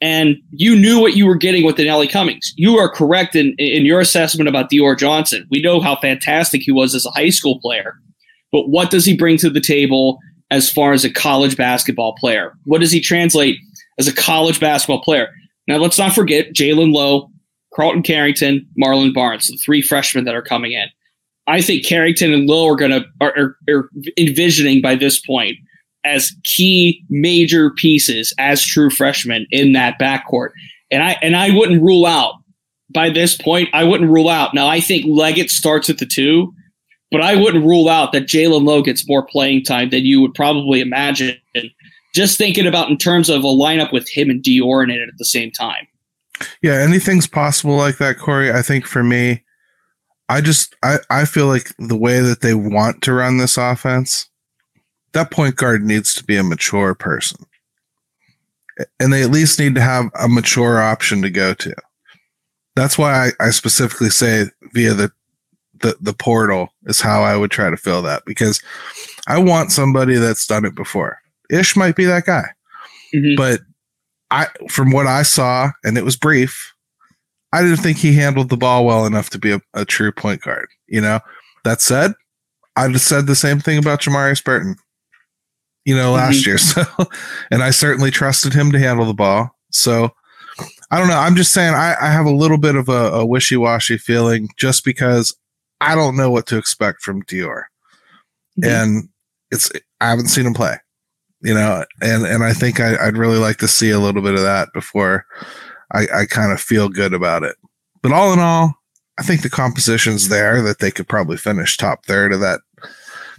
And 0.00 0.36
you 0.52 0.76
knew 0.76 1.00
what 1.00 1.16
you 1.16 1.26
were 1.26 1.36
getting 1.36 1.64
with 1.64 1.78
Nelly 1.78 2.06
Cummings. 2.06 2.52
You 2.56 2.76
are 2.76 2.88
correct 2.88 3.34
in, 3.34 3.54
in 3.58 3.84
your 3.84 4.00
assessment 4.00 4.48
about 4.48 4.70
Dior 4.70 4.96
Johnson. 4.96 5.46
We 5.50 5.60
know 5.60 5.80
how 5.80 5.96
fantastic 5.96 6.62
he 6.62 6.70
was 6.70 6.94
as 6.94 7.04
a 7.04 7.10
high 7.10 7.30
school 7.30 7.58
player. 7.60 7.94
But 8.52 8.68
what 8.68 8.90
does 8.90 9.04
he 9.04 9.16
bring 9.16 9.38
to 9.38 9.50
the 9.50 9.60
table 9.60 10.18
as 10.50 10.70
far 10.70 10.92
as 10.92 11.04
a 11.04 11.12
college 11.12 11.56
basketball 11.56 12.14
player? 12.14 12.52
What 12.64 12.80
does 12.80 12.92
he 12.92 13.00
translate 13.00 13.58
as 13.98 14.06
a 14.06 14.14
college 14.14 14.60
basketball 14.60 15.02
player? 15.02 15.28
Now, 15.66 15.76
let's 15.76 15.98
not 15.98 16.14
forget 16.14 16.54
Jaland 16.54 16.94
Lowe, 16.94 17.30
Carlton 17.74 18.02
Carrington, 18.02 18.66
Marlon 18.80 19.12
Barnes, 19.12 19.48
the 19.48 19.58
three 19.64 19.82
freshmen 19.82 20.24
that 20.24 20.34
are 20.34 20.42
coming 20.42 20.72
in. 20.72 20.86
I 21.48 21.60
think 21.60 21.84
Carrington 21.84 22.32
and 22.32 22.46
Lowe 22.48 22.68
are 22.68 22.76
going 22.76 22.90
to 22.90 23.04
are, 23.20 23.56
are 23.68 23.90
envisioning 24.16 24.80
by 24.80 24.94
this 24.94 25.18
point 25.18 25.56
as 26.04 26.32
key 26.44 27.04
major 27.08 27.70
pieces 27.70 28.32
as 28.38 28.64
true 28.64 28.90
freshmen 28.90 29.46
in 29.50 29.72
that 29.72 29.98
backcourt. 30.00 30.50
And 30.90 31.02
I 31.02 31.16
and 31.22 31.36
I 31.36 31.50
wouldn't 31.50 31.82
rule 31.82 32.06
out 32.06 32.34
by 32.90 33.10
this 33.10 33.36
point. 33.36 33.68
I 33.72 33.84
wouldn't 33.84 34.10
rule 34.10 34.28
out. 34.28 34.54
Now 34.54 34.68
I 34.68 34.80
think 34.80 35.04
Leggett 35.06 35.50
starts 35.50 35.90
at 35.90 35.98
the 35.98 36.06
two, 36.06 36.52
but 37.10 37.20
I 37.20 37.34
wouldn't 37.34 37.64
rule 37.64 37.88
out 37.88 38.12
that 38.12 38.26
Jaland 38.26 38.64
Lowe 38.64 38.82
gets 38.82 39.08
more 39.08 39.24
playing 39.24 39.64
time 39.64 39.90
than 39.90 40.04
you 40.04 40.20
would 40.20 40.34
probably 40.34 40.80
imagine. 40.80 41.36
Just 42.14 42.38
thinking 42.38 42.66
about 42.66 42.88
in 42.88 42.96
terms 42.96 43.28
of 43.28 43.44
a 43.44 43.48
lineup 43.48 43.92
with 43.92 44.08
him 44.08 44.30
and 44.30 44.42
Dior 44.42 44.82
in 44.82 44.90
it 44.90 45.00
at 45.00 45.18
the 45.18 45.24
same 45.24 45.50
time. 45.50 45.86
Yeah, 46.62 46.74
anything's 46.74 47.26
possible 47.26 47.76
like 47.76 47.98
that, 47.98 48.18
Corey. 48.18 48.52
I 48.52 48.62
think 48.62 48.86
for 48.86 49.02
me, 49.02 49.44
I 50.28 50.40
just 50.40 50.76
I, 50.82 50.98
I 51.10 51.24
feel 51.24 51.46
like 51.46 51.72
the 51.78 51.96
way 51.96 52.20
that 52.20 52.40
they 52.40 52.54
want 52.54 53.02
to 53.02 53.12
run 53.12 53.38
this 53.38 53.56
offense, 53.56 54.28
that 55.18 55.30
point 55.30 55.56
guard 55.56 55.82
needs 55.84 56.14
to 56.14 56.24
be 56.24 56.36
a 56.36 56.44
mature 56.44 56.94
person. 56.94 57.44
And 59.00 59.12
they 59.12 59.22
at 59.22 59.30
least 59.30 59.58
need 59.58 59.74
to 59.74 59.80
have 59.80 60.06
a 60.18 60.28
mature 60.28 60.80
option 60.80 61.20
to 61.22 61.30
go 61.30 61.52
to. 61.54 61.74
That's 62.76 62.96
why 62.96 63.26
I, 63.40 63.46
I 63.46 63.50
specifically 63.50 64.10
say 64.10 64.46
via 64.72 64.94
the, 64.94 65.10
the 65.80 65.96
the 66.00 66.12
portal 66.12 66.68
is 66.86 67.00
how 67.00 67.22
I 67.22 67.36
would 67.36 67.50
try 67.50 67.70
to 67.70 67.76
fill 67.76 68.02
that 68.02 68.22
because 68.24 68.62
I 69.26 69.38
want 69.38 69.72
somebody 69.72 70.14
that's 70.16 70.46
done 70.46 70.64
it 70.64 70.74
before. 70.76 71.18
Ish 71.50 71.74
might 71.76 71.96
be 71.96 72.04
that 72.04 72.24
guy 72.26 72.46
Mhm. 73.14 73.36
but 73.36 73.60
I 74.30 74.46
from 74.68 74.90
what 74.92 75.06
I 75.06 75.22
saw, 75.22 75.70
and 75.82 75.96
it 75.96 76.04
was 76.04 76.14
brief, 76.16 76.72
I 77.52 77.62
didn't 77.62 77.78
think 77.78 77.96
he 77.98 78.12
handled 78.14 78.50
the 78.50 78.56
ball 78.56 78.84
well 78.84 79.06
enough 79.06 79.30
to 79.30 79.38
be 79.38 79.52
a, 79.52 79.60
a 79.74 79.84
true 79.84 80.12
point 80.12 80.42
guard. 80.42 80.68
You 80.86 81.00
know, 81.00 81.20
that 81.64 81.80
said, 81.80 82.12
I've 82.76 83.00
said 83.00 83.26
the 83.26 83.34
same 83.34 83.58
thing 83.60 83.78
about 83.78 84.00
Jamarius 84.02 84.44
Burton. 84.44 84.76
You 85.88 85.96
know, 85.96 86.12
last 86.12 86.42
Mhm. 86.42 86.46
year, 86.46 86.58
so 86.58 86.84
and 87.50 87.62
I 87.62 87.70
certainly 87.70 88.10
trusted 88.10 88.52
him 88.52 88.72
to 88.72 88.78
handle 88.78 89.06
the 89.06 89.14
ball. 89.14 89.56
So 89.72 90.12
I 90.90 90.98
don't 90.98 91.08
know. 91.08 91.16
I'm 91.18 91.34
just 91.36 91.52
saying 91.52 91.72
I, 91.74 91.94
I 92.00 92.10
have 92.10 92.26
a 92.26 92.30
little 92.34 92.58
bit 92.58 92.74
of 92.74 92.88
a, 92.90 93.10
a 93.12 93.24
wishy 93.26 93.56
washy 93.56 93.96
feeling 93.96 94.48
just 94.58 94.84
because 94.84 95.34
I 95.80 95.94
don't 95.94 96.16
know 96.16 96.30
what 96.30 96.46
to 96.48 96.58
expect 96.58 97.00
from 97.00 97.22
Dior, 97.22 97.62
and 98.62 99.08
it's 99.50 99.70
I 100.00 100.10
haven't 100.10 100.28
seen 100.28 100.44
him 100.46 100.54
play 100.54 100.76
you 101.40 101.54
know 101.54 101.84
and 102.02 102.26
and 102.26 102.42
i 102.42 102.52
think 102.52 102.80
I, 102.80 102.96
i'd 103.06 103.16
really 103.16 103.38
like 103.38 103.58
to 103.58 103.68
see 103.68 103.90
a 103.90 104.00
little 104.00 104.22
bit 104.22 104.34
of 104.34 104.40
that 104.40 104.72
before 104.74 105.24
i 105.94 106.06
i 106.12 106.26
kind 106.26 106.50
of 106.50 106.60
feel 106.60 106.88
good 106.88 107.14
about 107.14 107.44
it 107.44 107.54
but 108.02 108.10
all 108.10 108.32
in 108.32 108.40
all 108.40 108.74
i 109.20 109.22
think 109.22 109.42
the 109.42 109.48
composition's 109.48 110.30
there 110.30 110.60
that 110.62 110.80
they 110.80 110.90
could 110.90 111.06
probably 111.06 111.36
finish 111.36 111.76
top 111.76 112.04
third 112.06 112.32
of 112.32 112.40
that 112.40 112.60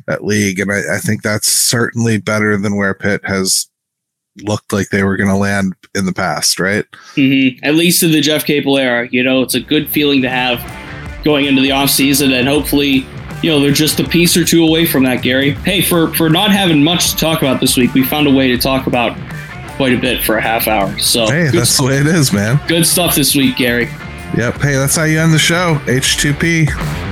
that 0.09 0.25
league 0.25 0.59
and 0.59 0.71
i, 0.71 0.81
I 0.95 0.97
think 0.99 1.21
that's 1.21 1.47
certainly 1.47 2.17
better 2.17 2.57
than 2.57 2.75
where 2.75 2.93
pitt 2.93 3.21
has 3.23 3.67
looked 4.41 4.71
like 4.71 4.89
they 4.89 5.03
were 5.03 5.17
going 5.17 5.29
to 5.29 5.35
land 5.35 5.73
in 5.95 6.05
the 6.05 6.13
past 6.13 6.59
right 6.59 6.85
hmm 7.15 7.49
At 7.63 7.75
least 7.75 8.03
in 8.03 8.11
the 8.11 8.21
Jeff 8.21 8.45
Capel 8.45 8.77
era, 8.77 9.07
you 9.11 9.21
know, 9.23 9.41
it's 9.41 9.55
a 9.55 9.59
good 9.59 9.89
feeling 9.89 10.21
to 10.21 10.29
have 10.29 10.59
going 11.25 11.45
into 11.45 11.61
the 11.61 11.69
offseason 11.69 12.31
and 12.31 12.47
hopefully, 12.47 13.05
you 13.43 13.49
know, 13.49 13.59
they're 13.59 13.71
just 13.71 13.99
a 13.99 14.03
piece 14.07 14.37
or 14.37 14.45
two 14.45 14.63
away 14.63 14.85
from 14.85 15.03
that, 15.03 15.21
Gary. 15.23 15.51
Hey, 15.65 15.81
for 15.81 16.13
for 16.13 16.29
not 16.29 16.51
having 16.51 16.81
much 16.83 17.11
to 17.11 17.17
talk 17.17 17.41
about 17.41 17.59
this 17.59 17.75
week, 17.75 17.93
we 17.93 18.03
found 18.05 18.27
a 18.27 18.31
way 18.31 18.47
to 18.47 18.57
talk 18.57 18.87
about 18.87 19.17
quite 19.75 19.93
a 19.93 19.97
bit 19.99 20.23
for 20.23 20.37
a 20.37 20.41
half 20.41 20.67
hour. 20.69 20.97
So 20.99 21.27
hey 21.27 21.49
that's 21.51 21.75
the 21.77 21.83
way 21.83 21.97
it 21.97 22.07
is 22.07 22.31
man 22.31 22.61
good 22.67 22.85
stuff 22.85 23.15
this 23.15 23.35
week, 23.35 23.57
Gary. 23.57 23.85
yep 24.37 24.55
hey 24.61 24.75
that's 24.75 24.95
how 24.95 25.03
you 25.03 25.19
end 25.19 25.33
the 25.33 25.39
show 25.39 25.81
h2p 25.85 27.08